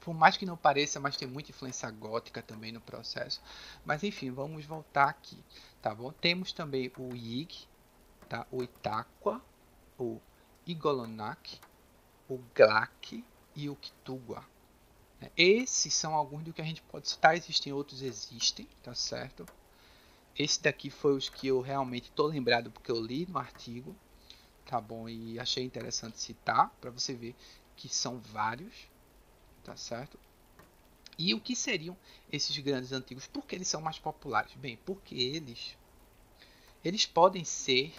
Por 0.00 0.14
mais 0.14 0.36
que 0.36 0.44
não 0.44 0.56
pareça, 0.56 1.00
mas 1.00 1.16
tem 1.16 1.26
muita 1.26 1.50
influência 1.50 1.90
gótica 1.90 2.42
também 2.42 2.70
no 2.70 2.80
processo. 2.80 3.42
Mas 3.84 4.04
enfim, 4.04 4.30
vamos 4.30 4.64
voltar 4.66 5.08
aqui, 5.08 5.42
tá 5.80 5.94
bom? 5.94 6.12
Temos 6.12 6.52
também 6.52 6.92
o 6.98 7.14
Yig, 7.14 7.66
tá? 8.28 8.46
o 8.52 8.62
Itaqua, 8.62 9.42
o 9.98 10.20
Igolonak, 10.66 11.58
o 12.28 12.38
Glak 12.54 13.24
e 13.54 13.68
o 13.68 13.76
Kitugua. 13.76 14.44
Esses 15.36 15.94
são 15.94 16.14
alguns 16.14 16.44
do 16.44 16.52
que 16.52 16.60
a 16.60 16.64
gente 16.64 16.82
pode 16.82 17.08
citar, 17.08 17.36
existem 17.36 17.72
outros, 17.72 18.02
existem, 18.02 18.68
tá 18.82 18.94
certo? 18.94 19.46
Esse 20.38 20.62
daqui 20.62 20.90
foi 20.90 21.16
os 21.16 21.28
que 21.28 21.46
eu 21.46 21.60
realmente 21.60 22.10
tô 22.10 22.26
lembrado 22.26 22.70
porque 22.70 22.90
eu 22.90 23.00
li 23.00 23.26
no 23.26 23.38
artigo, 23.38 23.96
tá 24.66 24.80
bom? 24.80 25.08
E 25.08 25.38
achei 25.38 25.64
interessante 25.64 26.20
citar 26.20 26.70
para 26.80 26.90
você 26.90 27.14
ver 27.14 27.34
que 27.74 27.88
são 27.88 28.18
vários, 28.18 28.74
tá 29.64 29.76
certo? 29.76 30.18
E 31.18 31.32
o 31.32 31.40
que 31.40 31.56
seriam 31.56 31.96
esses 32.30 32.56
grandes 32.58 32.92
antigos? 32.92 33.26
Por 33.26 33.46
que 33.46 33.54
eles 33.54 33.68
são 33.68 33.80
mais 33.80 33.98
populares? 33.98 34.52
Bem, 34.54 34.76
porque 34.84 35.14
eles 35.14 35.76
eles 36.84 37.04
podem 37.04 37.44
ser, 37.44 37.92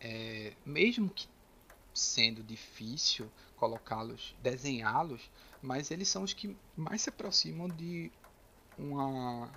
é, 0.00 0.54
mesmo 0.64 1.10
que 1.10 1.28
sendo 1.94 2.42
difícil 2.42 3.30
colocá-los, 3.56 4.34
desenhá-los, 4.42 5.30
mas 5.60 5.90
eles 5.90 6.08
são 6.08 6.22
os 6.22 6.32
que 6.32 6.56
mais 6.76 7.02
se 7.02 7.08
aproximam 7.08 7.68
de 7.68 8.10
uma 8.78 9.50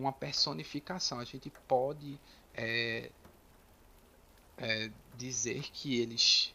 uma 0.00 0.12
personificação. 0.12 1.18
A 1.18 1.24
gente 1.24 1.50
pode 1.68 2.18
é, 2.54 3.10
é, 4.56 4.90
dizer 5.16 5.70
que 5.70 5.98
eles, 5.98 6.54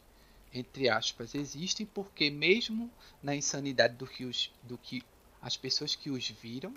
entre 0.54 0.90
aspas, 0.90 1.36
existem 1.36 1.86
porque 1.86 2.30
mesmo 2.30 2.92
na 3.22 3.36
insanidade 3.36 3.96
do 3.96 4.08
que, 4.08 4.26
os, 4.26 4.52
do 4.64 4.78
que 4.78 5.04
as 5.42 5.56
pessoas 5.56 5.96
que 5.96 6.10
os 6.10 6.28
viram, 6.30 6.74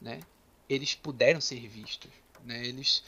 né, 0.00 0.20
eles 0.68 0.94
puderam 0.94 1.40
ser 1.40 1.66
vistos. 1.66 2.10
Né, 2.44 2.66
eles 2.66 3.02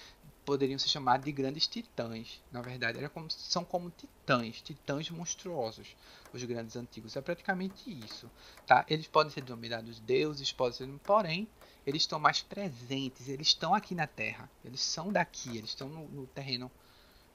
poderiam 0.45 0.79
ser 0.79 0.89
chamados 0.89 1.25
de 1.25 1.33
grandes 1.33 1.67
titãs. 1.67 2.43
Na 2.51 2.61
verdade, 2.61 2.99
era 2.99 3.09
como, 3.09 3.31
são 3.31 3.65
como 3.65 3.91
titãs, 3.91 4.61
titãs 4.61 5.09
monstruosos, 5.11 5.97
os 6.33 6.43
grandes 6.45 6.77
antigos. 6.77 7.17
É 7.17 7.21
praticamente 7.21 7.91
isso. 7.91 8.31
Tá? 8.67 8.85
Eles 8.89 9.07
podem 9.07 9.33
ser 9.33 9.43
denominados 9.43 10.01
deuses, 10.01 10.53
podem 10.53 10.77
ser, 10.77 10.89
porém, 11.05 11.49
eles 11.87 12.03
estão 12.03 12.19
mais 12.19 12.43
presentes, 12.43 13.29
eles 13.29 13.49
estão 13.49 13.75
aqui 13.75 13.95
na 13.95 14.07
Terra, 14.07 14.51
eles 14.65 14.81
são 14.81 15.13
daqui, 15.13 15.57
eles 15.57 15.71
estão 15.71 15.89
no, 15.89 16.09
no 16.09 16.27
terreno, 16.27 16.71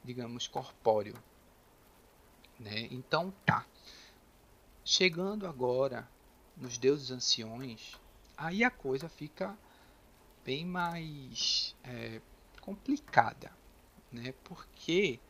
digamos, 0.04 0.48
corpóreo. 0.48 1.16
Né? 2.60 2.88
Então, 2.92 3.34
tá. 3.46 3.66
Chegando 4.84 5.46
agora 5.48 6.08
nos 6.56 6.78
deuses 6.78 7.12
anciões, 7.12 7.96
aí 8.38 8.64
a 8.64 8.72
coisa 8.72 9.10
fica 9.10 9.58
bem 10.46 10.66
mais 10.66 11.76
é, 11.84 12.22
complicada, 12.68 13.50
né? 14.12 14.34
Porque 14.44 15.22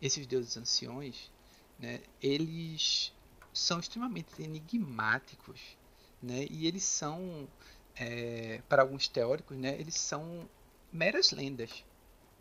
esses 0.00 0.26
deuses 0.26 0.56
anciões, 0.56 1.30
né, 1.78 2.00
eles 2.22 3.12
são 3.52 3.78
extremamente 3.78 4.42
enigmáticos, 4.42 5.60
né? 6.22 6.46
E 6.48 6.66
eles 6.66 6.84
são, 6.84 7.46
é, 7.94 8.62
para 8.70 8.80
alguns 8.80 9.06
teóricos, 9.06 9.54
né, 9.58 9.78
eles 9.78 9.96
são 9.96 10.48
meras 10.90 11.30
lendas, 11.30 11.84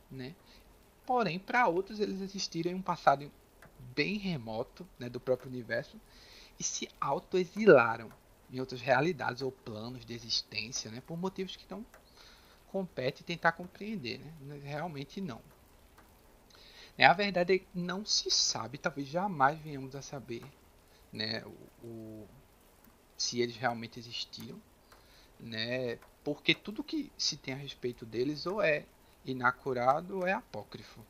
né? 0.09 0.33
Porém, 1.05 1.37
para 1.37 1.67
outros, 1.67 1.99
eles 1.99 2.21
existiram 2.21 2.71
em 2.71 2.75
um 2.75 2.81
passado 2.81 3.29
bem 3.93 4.17
remoto 4.17 4.87
né, 4.97 5.09
do 5.09 5.19
próprio 5.19 5.49
universo 5.49 5.99
e 6.57 6.63
se 6.63 6.87
autoexilaram 7.01 8.09
em 8.49 8.61
outras 8.61 8.79
realidades 8.79 9.41
ou 9.41 9.51
planos 9.51 10.05
de 10.05 10.13
existência, 10.13 10.89
né, 10.89 11.01
por 11.05 11.17
motivos 11.17 11.57
que 11.57 11.69
não 11.69 11.85
compete 12.71 13.23
tentar 13.23 13.53
compreender, 13.53 14.19
né? 14.19 14.59
Realmente 14.63 15.19
não. 15.21 15.41
É, 16.97 17.05
a 17.05 17.13
verdade 17.13 17.55
é 17.55 17.61
não 17.73 18.03
se 18.03 18.31
sabe, 18.31 18.77
talvez 18.77 19.07
jamais 19.07 19.59
venhamos 19.59 19.95
a 19.95 20.01
saber 20.01 20.43
né, 21.13 21.43
o, 21.45 21.87
o, 21.87 22.27
se 23.15 23.39
eles 23.39 23.55
realmente 23.55 23.99
existiram, 23.99 24.59
né, 25.39 25.99
porque 26.23 26.55
tudo 26.55 26.83
que 26.83 27.11
se 27.15 27.37
tem 27.37 27.53
a 27.53 27.57
respeito 27.57 28.05
deles 28.05 28.47
ou 28.47 28.61
é 28.61 28.85
inacurado 29.23 30.17
ou 30.17 30.27
é 30.27 30.33
apócrifo. 30.33 31.05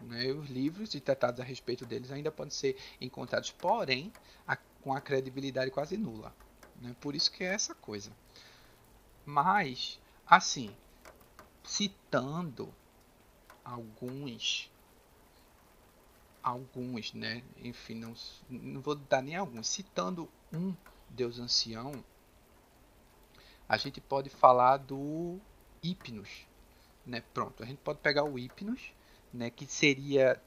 Né, 0.00 0.30
os 0.32 0.48
livros 0.48 0.94
e 0.94 1.00
tratados 1.00 1.40
a 1.40 1.44
respeito 1.44 1.84
deles 1.84 2.10
ainda 2.10 2.30
podem 2.30 2.52
ser 2.52 2.76
encontrados, 3.00 3.50
porém, 3.50 4.12
a, 4.46 4.56
com 4.56 4.94
a 4.94 5.00
credibilidade 5.00 5.70
quase 5.70 5.96
nula. 5.96 6.34
Né, 6.80 6.94
por 7.00 7.14
isso 7.14 7.30
que 7.30 7.44
é 7.44 7.52
essa 7.52 7.74
coisa. 7.74 8.10
Mas, 9.26 10.00
assim, 10.26 10.74
citando 11.68 12.74
alguns 13.62 14.70
alguns, 16.42 17.12
né? 17.12 17.42
Enfim, 17.62 17.94
não, 17.94 18.14
não 18.48 18.80
vou 18.80 18.94
dar 18.94 19.20
nem 19.20 19.36
alguns. 19.36 19.68
Citando 19.68 20.28
um 20.50 20.74
deus 21.10 21.38
ancião, 21.38 21.92
a 23.68 23.76
gente 23.76 24.00
pode 24.00 24.30
falar 24.30 24.78
do 24.78 25.38
Hipnos, 25.82 26.46
né? 27.04 27.22
Pronto, 27.34 27.62
a 27.62 27.66
gente 27.66 27.78
pode 27.78 27.98
pegar 27.98 28.24
o 28.24 28.38
Hipnos, 28.38 28.92
né? 29.32 29.50
Que 29.50 29.66
seria 29.66 30.40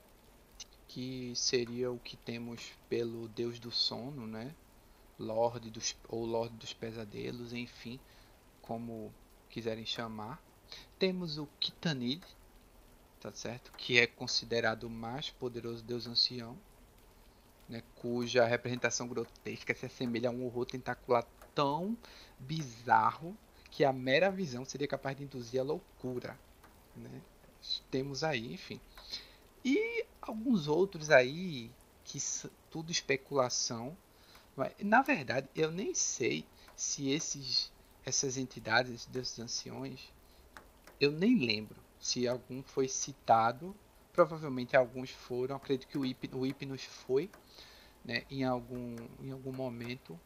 que 0.87 1.33
seria 1.35 1.89
o 1.91 1.99
que 1.99 2.17
temos 2.17 2.73
pelo 2.89 3.27
deus 3.29 3.59
do 3.59 3.71
sono, 3.71 4.25
né? 4.25 4.55
Lorde 5.19 5.69
dos 5.69 5.95
ou 6.09 6.25
Lorde 6.25 6.55
dos 6.55 6.73
pesadelos, 6.73 7.53
enfim, 7.53 7.99
como 8.61 9.13
quiserem 9.49 9.85
chamar. 9.85 10.41
Temos 10.97 11.37
o 11.37 11.47
Kitanid, 11.59 12.21
tá 13.19 13.31
certo? 13.31 13.71
Que 13.73 13.99
é 13.99 14.07
considerado 14.07 14.83
o 14.83 14.89
mais 14.89 15.29
poderoso 15.29 15.83
deus 15.83 16.07
ancião, 16.07 16.57
né? 17.67 17.83
cuja 17.95 18.45
representação 18.45 19.07
grotesca 19.07 19.73
se 19.73 19.85
assemelha 19.85 20.29
a 20.29 20.31
um 20.31 20.45
horror 20.45 20.65
tentacular 20.65 21.25
tão 21.53 21.97
bizarro 22.39 23.35
que 23.69 23.85
a 23.85 23.93
mera 23.93 24.29
visão 24.29 24.65
seria 24.65 24.87
capaz 24.87 25.15
de 25.17 25.23
induzir 25.23 25.61
a 25.61 25.63
loucura. 25.63 26.37
Né? 26.95 27.21
Temos 27.89 28.23
aí, 28.23 28.53
enfim. 28.53 28.79
E 29.63 30.05
alguns 30.21 30.67
outros 30.67 31.09
aí 31.09 31.71
que 32.03 32.19
tudo 32.69 32.91
especulação. 32.91 33.95
Mas, 34.55 34.73
na 34.79 35.01
verdade, 35.01 35.47
eu 35.55 35.71
nem 35.71 35.93
sei 35.93 36.45
se 36.75 37.09
esses, 37.09 37.71
essas 38.05 38.37
entidades, 38.37 39.05
desses 39.05 39.39
anciões, 39.39 39.99
eu 41.01 41.11
nem 41.11 41.39
lembro 41.39 41.75
se 41.99 42.27
algum 42.27 42.61
foi 42.61 42.87
citado. 42.87 43.75
Provavelmente 44.13 44.77
alguns 44.77 45.09
foram. 45.09 45.55
Acredito 45.55 45.87
que 45.87 45.97
o, 45.97 46.05
Hip, 46.05 46.29
o 46.33 46.45
Hypnos 46.45 46.83
foi 46.83 47.29
né, 48.05 48.23
em, 48.29 48.43
algum, 48.43 48.95
em 49.19 49.31
algum 49.31 49.51
momento 49.51 50.19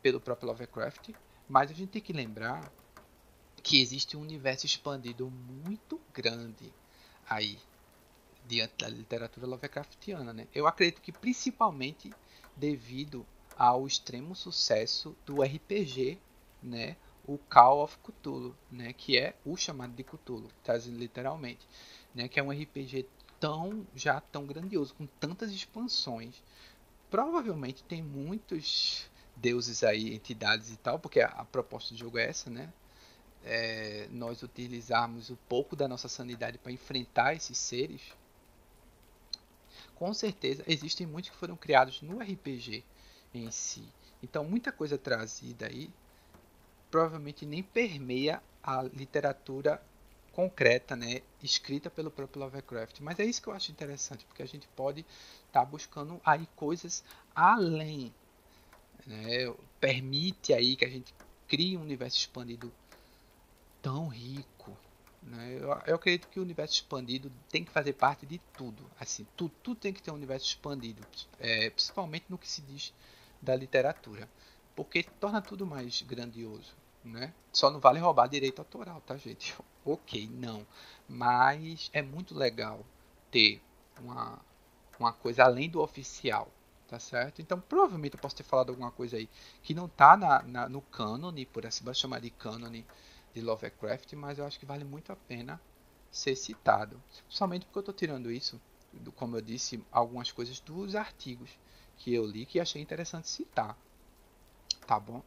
pelo 0.00 0.20
próprio 0.20 0.48
Lovecraft. 0.48 1.10
Mas 1.46 1.70
a 1.70 1.74
gente 1.74 1.90
tem 1.90 2.00
que 2.00 2.12
lembrar 2.12 2.72
que 3.62 3.80
existe 3.80 4.16
um 4.16 4.22
universo 4.22 4.64
expandido 4.64 5.30
muito 5.30 6.00
grande 6.12 6.72
aí 7.28 7.58
diante 8.46 8.76
da 8.78 8.88
literatura 8.88 9.46
Lovecraftiana. 9.46 10.32
Né? 10.32 10.48
Eu 10.54 10.66
acredito 10.66 11.02
que 11.02 11.12
principalmente 11.12 12.12
devido 12.56 13.26
ao 13.56 13.86
extremo 13.86 14.34
sucesso 14.34 15.14
do 15.26 15.42
RPG, 15.42 16.18
né, 16.62 16.96
o 17.26 17.38
Call 17.38 17.82
of 17.82 17.98
Cthulhu, 17.98 18.56
né, 18.70 18.92
que 18.92 19.18
é 19.18 19.34
o 19.44 19.56
chamado 19.56 19.94
de 19.94 20.04
Cthulhu, 20.04 20.48
trazido 20.62 20.98
literalmente, 20.98 21.66
né, 22.14 22.28
que 22.28 22.38
é 22.38 22.42
um 22.42 22.50
RPG 22.50 23.08
tão 23.40 23.86
já 23.94 24.20
tão 24.20 24.46
grandioso, 24.46 24.94
com 24.94 25.06
tantas 25.06 25.50
expansões. 25.50 26.42
Provavelmente 27.10 27.82
tem 27.84 28.02
muitos 28.02 29.10
deuses 29.36 29.82
aí, 29.82 30.14
entidades 30.14 30.72
e 30.72 30.76
tal, 30.76 30.98
porque 30.98 31.20
a, 31.20 31.28
a 31.28 31.44
proposta 31.44 31.94
do 31.94 31.98
jogo 31.98 32.18
é 32.18 32.28
essa, 32.28 32.50
né? 32.50 32.72
É, 33.42 34.08
nós 34.10 34.42
utilizarmos 34.42 35.28
um 35.28 35.36
pouco 35.48 35.76
da 35.76 35.86
nossa 35.86 36.08
sanidade 36.08 36.56
para 36.56 36.72
enfrentar 36.72 37.34
esses 37.34 37.58
seres. 37.58 38.00
Com 39.94 40.12
certeza 40.14 40.64
existem 40.66 41.06
muitos 41.06 41.30
que 41.30 41.36
foram 41.36 41.56
criados 41.56 42.00
no 42.00 42.20
RPG 42.20 42.82
em 43.34 43.50
si. 43.50 43.86
Então 44.22 44.44
muita 44.44 44.72
coisa 44.72 44.96
trazida 44.96 45.66
aí 45.66 45.90
provavelmente 46.94 47.44
nem 47.44 47.60
permeia 47.60 48.40
a 48.62 48.80
literatura 48.80 49.82
concreta, 50.30 50.94
né, 50.94 51.22
escrita 51.42 51.90
pelo 51.90 52.08
próprio 52.08 52.44
Lovecraft. 52.44 53.00
Mas 53.00 53.18
é 53.18 53.24
isso 53.24 53.42
que 53.42 53.48
eu 53.48 53.52
acho 53.52 53.72
interessante, 53.72 54.24
porque 54.24 54.44
a 54.44 54.46
gente 54.46 54.68
pode 54.76 55.00
estar 55.00 55.58
tá 55.58 55.64
buscando 55.64 56.20
aí 56.24 56.48
coisas 56.54 57.02
além, 57.34 58.14
né, 59.04 59.52
permite 59.80 60.54
aí 60.54 60.76
que 60.76 60.84
a 60.84 60.88
gente 60.88 61.12
crie 61.48 61.76
um 61.76 61.82
universo 61.82 62.16
expandido 62.16 62.72
tão 63.82 64.06
rico. 64.06 64.70
Né? 65.20 65.58
Eu, 65.60 65.70
eu, 65.86 65.96
acredito 65.96 66.28
que 66.28 66.38
o 66.38 66.44
universo 66.44 66.74
expandido 66.74 67.32
tem 67.50 67.64
que 67.64 67.72
fazer 67.72 67.94
parte 67.94 68.24
de 68.24 68.38
tudo. 68.56 68.88
Assim, 69.00 69.26
tudo, 69.36 69.52
tudo 69.64 69.80
tem 69.80 69.92
que 69.92 70.00
ter 70.00 70.12
um 70.12 70.14
universo 70.14 70.46
expandido, 70.46 71.04
é, 71.40 71.70
principalmente 71.70 72.26
no 72.28 72.38
que 72.38 72.48
se 72.48 72.62
diz 72.62 72.94
da 73.42 73.56
literatura, 73.56 74.28
porque 74.76 75.02
torna 75.02 75.42
tudo 75.42 75.66
mais 75.66 76.00
grandioso 76.02 76.83
né? 77.04 77.32
Só 77.52 77.70
não 77.70 77.80
vale 77.80 77.98
roubar 78.00 78.28
direito 78.28 78.60
autoral, 78.60 79.00
tá, 79.02 79.16
gente? 79.16 79.54
ok, 79.84 80.28
não. 80.32 80.66
Mas 81.08 81.90
é 81.92 82.02
muito 82.02 82.34
legal 82.34 82.84
ter 83.30 83.60
uma, 84.00 84.38
uma 84.98 85.12
coisa 85.12 85.44
além 85.44 85.68
do 85.68 85.80
oficial, 85.80 86.48
tá 86.88 86.98
certo? 86.98 87.40
Então, 87.42 87.60
provavelmente 87.60 88.14
eu 88.14 88.20
posso 88.20 88.36
ter 88.36 88.42
falado 88.42 88.70
alguma 88.70 88.90
coisa 88.90 89.16
aí 89.16 89.28
que 89.62 89.74
não 89.74 89.88
tá 89.88 90.16
na, 90.16 90.42
na 90.42 90.68
no 90.68 90.80
cânone, 90.82 91.46
por 91.46 91.66
assim 91.66 91.84
chamar 91.94 92.20
de 92.20 92.30
cânone 92.30 92.86
de 93.34 93.40
Lovecraft, 93.40 94.12
mas 94.14 94.38
eu 94.38 94.46
acho 94.46 94.58
que 94.58 94.66
vale 94.66 94.84
muito 94.84 95.12
a 95.12 95.16
pena 95.16 95.60
ser 96.10 96.36
citado. 96.36 97.02
Somente 97.28 97.66
porque 97.66 97.78
eu 97.78 97.80
estou 97.80 97.94
tirando 97.94 98.30
isso, 98.30 98.60
do, 98.92 99.12
como 99.12 99.36
eu 99.36 99.40
disse, 99.42 99.84
algumas 99.90 100.30
coisas 100.32 100.60
dos 100.60 100.94
artigos 100.94 101.50
que 101.98 102.14
eu 102.14 102.24
li 102.24 102.46
que 102.46 102.60
achei 102.60 102.80
interessante 102.80 103.28
citar. 103.28 103.76
Tá 104.86 104.98
bom? 105.00 105.22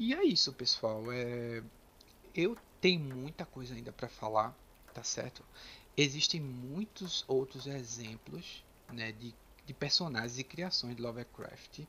E 0.00 0.14
é 0.14 0.24
isso, 0.24 0.50
pessoal. 0.54 1.12
É... 1.12 1.62
Eu 2.34 2.56
tenho 2.80 3.00
muita 3.00 3.44
coisa 3.44 3.74
ainda 3.74 3.92
para 3.92 4.08
falar, 4.08 4.56
tá 4.94 5.04
certo? 5.04 5.44
Existem 5.94 6.40
muitos 6.40 7.22
outros 7.28 7.66
exemplos 7.66 8.64
né, 8.90 9.12
de, 9.12 9.34
de 9.66 9.74
personagens 9.74 10.38
e 10.38 10.44
criações 10.44 10.96
de 10.96 11.02
Lovecraft 11.02 11.80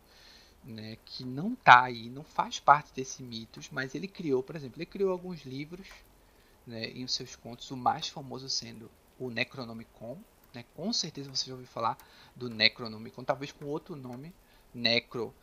né, 0.61 0.97
que 1.05 1.23
não 1.23 1.55
tá 1.55 1.83
aí, 1.83 2.09
não 2.09 2.25
faz 2.25 2.59
parte 2.59 2.93
desse 2.93 3.23
mitos, 3.23 3.69
mas 3.69 3.95
ele 3.95 4.09
criou, 4.09 4.43
por 4.43 4.57
exemplo, 4.57 4.77
ele 4.77 4.85
criou 4.85 5.13
alguns 5.13 5.45
livros 5.45 5.87
né, 6.67 6.89
em 6.89 7.07
seus 7.07 7.37
contos, 7.37 7.71
o 7.71 7.77
mais 7.77 8.09
famoso 8.09 8.49
sendo 8.49 8.91
o 9.17 9.29
Necronomicon. 9.29 10.17
Né, 10.53 10.65
com 10.75 10.91
certeza 10.91 11.33
você 11.33 11.45
já 11.45 11.53
ouviu 11.53 11.67
falar 11.67 11.97
do 12.35 12.49
Necronomicon, 12.49 13.23
talvez 13.23 13.53
com 13.53 13.67
outro 13.67 13.95
nome, 13.95 14.33
Necro 14.73 15.33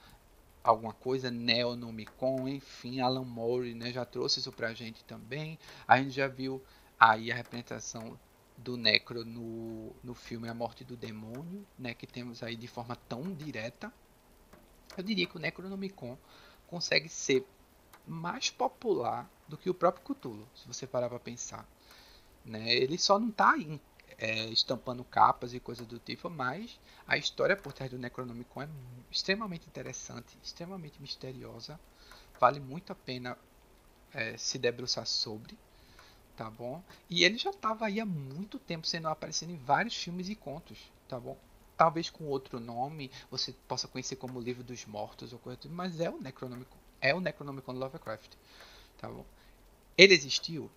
alguma 0.69 0.93
coisa, 0.93 1.31
Neonomicon, 1.31 2.47
enfim, 2.47 3.01
Alan 3.01 3.25
Moore 3.25 3.75
né, 3.75 3.91
já 3.91 4.05
trouxe 4.05 4.41
isso 4.41 4.53
pra 4.53 4.75
gente 4.75 5.03
também. 5.05 5.59
A 5.87 6.01
gente 6.01 6.11
já 6.11 6.29
viu 6.29 6.63
aí 7.01 7.33
a 7.33 7.35
representação 7.35 8.19
do 8.57 8.77
Necro 8.77 9.25
no, 9.25 9.95
no 10.05 10.15
filme 10.15 10.49
A 10.49 10.53
Morte 10.53 10.85
do 10.85 10.97
Demônio, 10.97 11.67
né, 11.79 11.95
que 11.95 12.07
temos 12.07 12.43
aí 12.43 12.55
de 12.55 12.69
forma 12.69 12.95
tão 13.09 13.33
direta. 13.33 13.93
Eu 14.97 15.03
diria 15.03 15.27
que 15.27 15.37
o 15.37 15.41
Necronomicon 15.41 16.19
consegue 16.67 17.09
ser 17.09 17.47
mais 18.07 18.51
popular 18.51 19.31
do 19.47 19.57
que 19.57 19.71
o 19.71 19.75
próprio 19.75 20.05
Cthulhu, 20.05 20.47
se 20.55 20.67
você 20.67 20.87
parar 20.87 21.09
para 21.09 21.19
pensar. 21.19 21.67
Né? 22.45 22.75
Ele 22.75 22.99
só 22.99 23.19
não 23.19 23.29
está 23.29 23.57
é, 24.19 24.47
estampando 24.47 25.05
capas 25.05 25.55
e 25.55 25.61
coisas 25.61 25.87
do 25.87 25.99
tipo, 25.99 26.29
mas 26.29 26.79
a 27.07 27.17
história 27.17 27.57
por 27.57 27.73
trás 27.73 27.91
do 27.91 27.99
Necronomicon 27.99 28.63
é 28.63 28.69
extremamente 29.11 29.67
interessante, 29.67 30.37
extremamente 30.43 31.01
misteriosa, 31.01 31.79
vale 32.41 32.59
muito 32.59 32.93
a 32.93 32.97
pena 32.97 33.39
é, 34.13 34.37
se 34.37 34.59
debruçar 34.59 35.07
sobre, 35.07 35.57
tá 36.37 36.51
bom? 36.51 36.83
E 37.09 37.25
ele 37.25 37.39
já 37.39 37.51
estava 37.51 37.87
aí 37.87 38.01
há 38.01 38.07
muito 38.07 38.59
tempo 38.59 38.87
sendo 38.87 39.09
aparecendo 39.09 39.51
em 39.51 39.57
vários 39.57 39.95
filmes 39.95 40.29
e 40.29 40.35
contos, 40.35 40.79
tá 41.09 41.19
bom? 41.19 41.37
Talvez 41.77 42.11
com 42.11 42.25
outro 42.25 42.59
nome, 42.59 43.13
você 43.31 43.55
possa 43.69 43.87
conhecer 43.87 44.17
como 44.17 44.41
Livro 44.41 44.65
dos 44.65 44.85
Mortos 44.85 45.33
ou 45.33 45.39
coisa, 45.39 45.61
mas 45.69 46.01
é 46.01 46.11
o 46.11 46.21
Necronomicon, 46.21 46.77
é 47.01 47.15
o 47.15 47.21
Necronomicon 47.21 47.73
de 47.73 47.79
Lovecraft, 47.79 48.33
tá 48.99 49.09
bom? 49.09 49.25
Ele 49.97 50.13
existiu? 50.15 50.69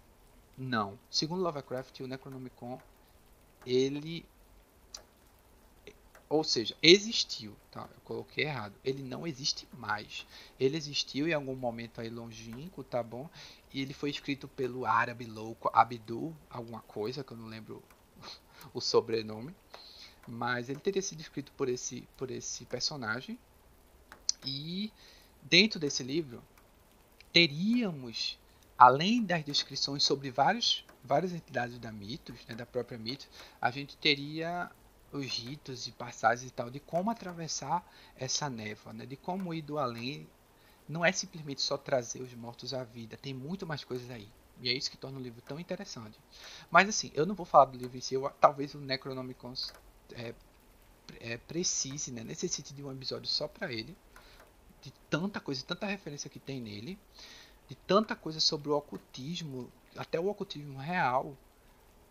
Não. 0.56 1.00
Segundo 1.10 1.42
Lovecraft, 1.42 2.02
o 2.02 2.08
Necronomicon 2.08 2.80
ele 3.66 4.26
ou 6.32 6.46
seja, 6.46 6.74
existiu, 6.82 7.54
tá? 7.70 7.90
Eu 7.94 8.00
coloquei 8.06 8.46
errado. 8.46 8.74
Ele 8.86 9.04
não 9.04 9.28
existe 9.28 9.68
mais. 9.78 10.26
Ele 10.58 10.78
existiu 10.78 11.28
em 11.28 11.34
algum 11.34 11.58
momento 11.58 12.00
aí 12.00 12.10
longínquo, 12.10 12.86
tá 12.86 13.04
bom? 13.04 13.30
E 13.74 13.82
ele 13.82 13.94
foi 13.94 14.10
escrito 14.12 14.48
pelo 14.48 14.86
árabe 14.86 15.26
louco 15.26 15.70
Abdul, 15.74 16.34
alguma 16.50 16.80
coisa 16.84 17.22
que 17.22 17.34
eu 17.34 17.38
não 17.38 17.48
lembro 17.48 17.84
o 18.74 18.80
sobrenome, 18.80 19.54
mas 20.26 20.70
ele 20.70 20.80
teria 20.80 21.02
sido 21.02 21.20
escrito 21.20 21.52
por 21.52 21.68
esse 21.68 22.08
por 22.16 22.32
esse 22.32 22.64
personagem. 22.64 23.38
E 24.46 24.90
dentro 25.42 25.82
desse 25.82 26.02
livro 26.02 26.42
teríamos 27.34 28.40
além 28.78 29.22
das 29.22 29.44
descrições 29.44 30.02
sobre 30.02 30.32
vários, 30.32 30.86
várias 31.04 31.34
entidades 31.34 31.78
da 31.80 31.92
mitos, 31.92 32.46
né, 32.48 32.56
da 32.56 32.66
própria 32.66 32.98
mitos, 32.98 33.28
a 33.60 33.72
gente 33.72 33.98
teria 33.98 34.70
os 35.12 35.26
ritos 35.26 35.88
e 35.88 35.92
passagens 35.92 36.50
e 36.50 36.54
tal 36.54 36.70
de 36.70 36.80
como 36.80 37.10
atravessar 37.10 37.86
essa 38.16 38.50
névoa, 38.50 38.94
né, 38.94 39.06
de 39.06 39.18
como 39.18 39.54
ir 39.54 39.62
do 39.62 39.78
além. 39.78 40.28
Não 40.88 41.06
é 41.06 41.12
simplesmente 41.12 41.62
só 41.62 41.78
trazer 41.78 42.22
os 42.22 42.34
mortos 42.34 42.74
à 42.74 42.84
vida, 42.84 43.18
tem 43.18 43.34
muito 43.34 43.66
mais 43.66 43.84
coisas 43.84 44.10
aí. 44.10 44.28
E 44.60 44.70
é 44.70 44.74
isso 44.74 44.92
que 44.92 44.98
torna 44.98 45.18
o 45.18 45.22
livro 45.22 45.42
tão 45.42 45.60
interessante. 45.60 46.20
Mas 46.70 46.88
assim, 46.88 47.12
eu 47.14 47.26
não 47.26 47.34
vou 47.34 47.46
falar 47.46 47.66
do 47.66 47.78
livro 47.78 47.98
em 47.98 48.02
si, 48.02 48.14
eu, 48.14 48.30
talvez 48.40 48.76
o 48.76 48.80
Necronomicon 48.80 49.54
é, 50.14 50.34
é, 51.20 51.38
precise, 51.38 52.12
né, 52.12 52.24
necessite 52.24 52.74
de 52.74 52.84
um 52.84 52.92
episódio 52.92 53.28
só 53.28 53.48
para 53.48 53.72
ele, 53.72 53.98
de 54.82 54.92
tanta 55.10 55.40
coisa, 55.40 55.64
tanta 55.66 55.86
referência 55.86 56.30
que 56.30 56.40
tem 56.40 56.60
nele 56.60 56.98
de 57.72 57.76
tanta 57.88 58.18
coisa 58.18 58.42
sobre 58.42 58.68
o 58.68 58.76
ocultismo, 58.76 59.72
até 59.96 60.20
o 60.20 60.28
ocultismo 60.28 60.78
real, 60.78 61.36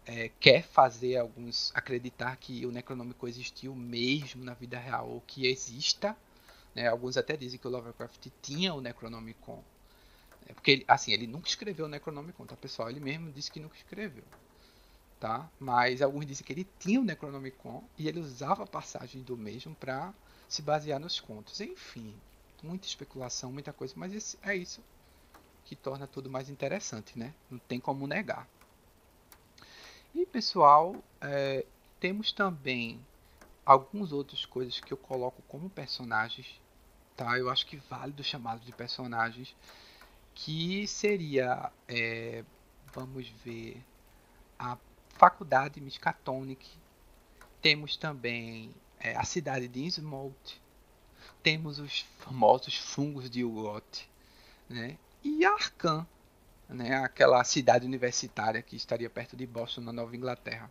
é, 0.07 0.31
quer 0.41 0.63
fazer 0.63 1.17
alguns 1.17 1.71
acreditar 1.75 2.37
que 2.37 2.65
o 2.67 2.73
Necronômico 2.73 3.29
existiu 3.29 3.75
mesmo 3.75 4.45
na 4.45 4.55
vida 4.55 4.79
real, 4.79 5.09
ou 5.09 5.21
que 5.21 5.47
exista. 5.47 6.17
Né? 6.75 6.89
Alguns 6.89 7.17
até 7.17 7.37
dizem 7.37 7.59
que 7.59 7.67
o 7.67 7.71
Lovecraft 7.71 8.29
tinha 8.43 8.75
o 8.75 8.81
Necronomicon. 8.81 9.63
É, 10.47 10.53
porque, 10.53 10.71
ele, 10.71 10.85
assim, 10.89 11.13
ele 11.13 11.27
nunca 11.27 11.49
escreveu 11.49 11.87
o 11.87 11.89
Necronomicon, 11.89 12.47
tá, 12.47 12.57
pessoal? 12.57 12.91
Ele 12.91 13.01
mesmo 13.01 13.31
disse 13.33 13.51
que 13.51 13.61
nunca 13.61 13.77
escreveu. 13.77 14.25
Tá? 15.19 15.51
Mas 15.59 16.01
alguns 16.01 16.25
dizem 16.25 16.45
que 16.45 16.53
ele 16.53 16.67
tinha 16.79 16.99
o 16.99 17.05
Necronomicon 17.05 17.85
e 17.99 18.09
ele 18.09 18.21
usava 18.21 18.65
a 18.65 18.67
passagem 18.67 19.23
do 19.23 19.37
mesmo 19.37 19.75
para 19.75 20.15
se 20.49 20.63
basear 20.63 20.99
nos 20.99 21.21
contos. 21.21 21.61
Enfim, 21.61 22.15
muita 22.63 22.87
especulação, 22.87 23.53
muita 23.53 23.73
coisa, 23.73 23.93
mas 23.97 24.15
esse, 24.15 24.39
é 24.43 24.57
isso 24.57 24.83
que 25.65 25.77
torna 25.77 26.07
tudo 26.07 26.31
mais 26.31 26.49
interessante, 26.49 27.19
né? 27.19 27.35
Não 27.51 27.59
tem 27.59 27.79
como 27.79 28.07
negar. 28.07 28.49
E 30.15 30.27
pessoal, 30.27 30.97
é, 31.21 31.65
temos 32.01 32.33
também 32.33 33.01
algumas 33.65 34.13
outras 34.13 34.45
coisas 34.45 34.81
que 34.81 34.93
eu 34.93 34.97
coloco 34.97 35.43
como 35.43 35.71
personagens, 35.71 36.61
tá? 37.17 37.39
Eu 37.39 37.49
acho 37.49 37.67
que 37.67 37.77
válido 37.77 38.25
chamá-los 38.25 38.65
de 38.65 38.73
personagens, 38.73 39.55
que 40.35 40.87
seria, 40.87 41.71
é, 41.87 42.45
vamos 42.93 43.29
ver, 43.45 43.85
a 44.59 44.77
Faculdade 45.11 45.81
Miskatonic, 45.81 46.67
temos 47.61 47.97
também 47.97 48.75
é, 48.99 49.15
a 49.17 49.25
cidade 49.25 49.69
de 49.69 49.85
Innsmouth, 49.85 50.61
temos 51.43 51.79
os 51.79 52.01
famosos 52.19 52.77
fungos 52.77 53.31
de 53.31 53.45
Ugot, 53.45 54.09
né? 54.69 54.99
E 55.23 55.45
Arkham, 55.45 56.07
né, 56.69 56.97
aquela 56.97 57.43
cidade 57.45 57.87
universitária 57.87 58.63
que 58.63 58.77
estaria 58.77 59.11
perto 59.11 59.37
de 59.37 59.47
Boston, 59.47 59.83
na 59.83 59.93
Nova 59.93 60.17
Inglaterra. 60.17 60.71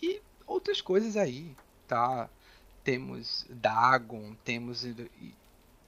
E 0.00 0.20
outras 0.46 0.80
coisas 0.80 1.16
aí, 1.16 1.56
tá? 1.86 2.28
Temos 2.84 3.46
Dagon, 3.48 4.34
temos 4.44 4.84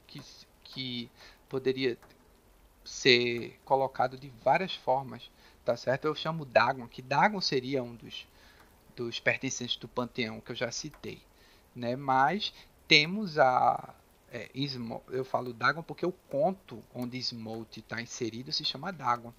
que, 0.07 0.23
que 0.63 1.11
poderia 1.49 1.99
ser 2.85 3.59
colocado 3.65 4.17
de 4.17 4.29
várias 4.43 4.75
formas, 4.75 5.31
tá 5.65 5.77
certo? 5.77 6.07
Eu 6.07 6.15
chamo 6.15 6.45
Dagon, 6.45 6.87
que 6.87 7.03
Dagon 7.03 7.41
seria 7.41 7.83
um 7.83 7.95
dos, 7.95 8.27
dos 8.95 9.19
pertencentes 9.21 9.77
do 9.77 9.89
panteão 9.89 10.41
que 10.41 10.53
eu 10.53 10.57
já 10.57 10.71
citei, 10.71 11.23
né? 11.75 11.97
Mas 11.97 12.53
temos 12.87 13.39
a 13.39 13.95
é, 14.35 14.51
eu 15.11 15.25
falo 15.25 15.53
Dagon 15.53 15.81
porque 15.81 16.05
o 16.05 16.11
conto 16.11 16.83
onde 16.93 17.23
Smolt 17.23 17.77
está 17.77 18.03
inserido 18.03 18.51
se 18.51 18.65
chama 18.65 18.93
Dagon, 18.93 19.33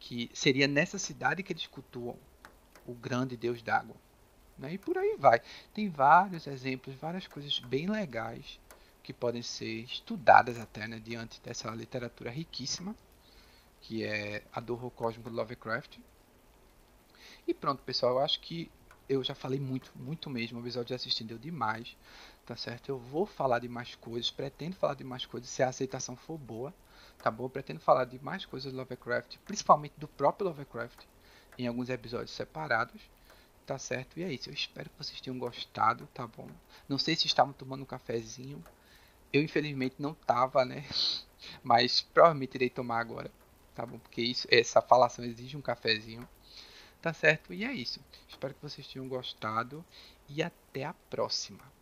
que 0.00 0.28
seria 0.34 0.66
nessa 0.66 0.98
cidade 0.98 1.44
que 1.44 1.52
eles 1.52 1.68
cultuam 1.68 2.16
o 2.84 2.92
grande 2.92 3.36
deus 3.36 3.62
Dagon. 3.62 3.94
Né? 4.58 4.72
E 4.74 4.78
por 4.78 4.98
aí 4.98 5.14
vai. 5.16 5.40
Tem 5.72 5.88
vários 5.88 6.48
exemplos, 6.48 6.96
várias 6.96 7.28
coisas 7.28 7.60
bem 7.60 7.86
legais 7.86 8.58
que 9.00 9.12
podem 9.12 9.42
ser 9.42 9.84
estudadas 9.84 10.58
até 10.58 10.88
né, 10.88 10.98
diante 10.98 11.40
dessa 11.40 11.70
literatura 11.70 12.28
riquíssima, 12.28 12.96
que 13.80 14.02
é 14.02 14.42
a 14.52 14.58
do 14.58 14.76
cósmico 14.90 15.30
Lovecraft. 15.30 15.98
E 17.46 17.54
pronto, 17.54 17.80
pessoal, 17.84 18.14
eu 18.14 18.18
acho 18.18 18.40
que 18.40 18.68
eu 19.08 19.22
já 19.22 19.36
falei 19.36 19.60
muito, 19.60 19.92
muito 19.94 20.28
mesmo. 20.28 20.58
O 20.58 20.62
episódio 20.62 20.88
de 20.88 20.94
assistindo 20.94 21.28
deu 21.28 21.38
demais, 21.38 21.96
tá 22.46 22.54
certo? 22.56 22.88
Eu 22.88 22.98
vou 22.98 23.26
falar 23.26 23.58
de 23.58 23.68
mais 23.68 23.96
coisas, 23.96 24.30
pretendo 24.30 24.76
falar 24.76 24.94
de 24.94 25.02
mais 25.02 25.26
coisas 25.26 25.50
se 25.50 25.62
a 25.64 25.68
aceitação 25.68 26.16
for 26.16 26.38
boa, 26.38 26.72
tá 27.18 27.28
bom? 27.30 27.44
Eu 27.44 27.50
pretendo 27.50 27.80
falar 27.80 28.04
de 28.04 28.22
mais 28.22 28.46
coisas 28.46 28.72
do 28.72 28.78
Lovecraft, 28.78 29.36
principalmente 29.44 29.94
do 29.98 30.06
próprio 30.06 30.46
Lovecraft, 30.46 31.04
em 31.58 31.66
alguns 31.66 31.88
episódios 31.88 32.30
separados, 32.30 33.02
tá 33.66 33.76
certo? 33.78 34.18
E 34.18 34.22
é 34.22 34.32
isso, 34.32 34.48
eu 34.48 34.54
espero 34.54 34.88
que 34.88 34.96
vocês 34.96 35.20
tenham 35.20 35.38
gostado, 35.38 36.08
tá 36.14 36.24
bom? 36.24 36.48
Não 36.88 36.98
sei 36.98 37.16
se 37.16 37.26
estavam 37.26 37.52
tomando 37.52 37.82
um 37.82 37.86
cafezinho, 37.86 38.62
eu 39.32 39.42
infelizmente 39.42 39.96
não 39.98 40.14
tava, 40.14 40.64
né? 40.64 40.84
Mas 41.64 42.00
provavelmente 42.00 42.54
irei 42.54 42.70
tomar 42.70 43.00
agora, 43.00 43.30
tá 43.74 43.84
bom? 43.84 43.98
Porque 43.98 44.22
isso, 44.22 44.46
essa 44.50 44.80
falação 44.80 45.24
exige 45.24 45.56
um 45.56 45.62
cafezinho. 45.62 46.26
Tá 47.02 47.12
certo? 47.12 47.52
E 47.52 47.64
é 47.64 47.72
isso. 47.72 48.00
Espero 48.28 48.54
que 48.54 48.62
vocês 48.62 48.86
tenham 48.88 49.06
gostado 49.06 49.84
e 50.28 50.42
até 50.42 50.84
a 50.84 50.94
próxima. 51.08 51.75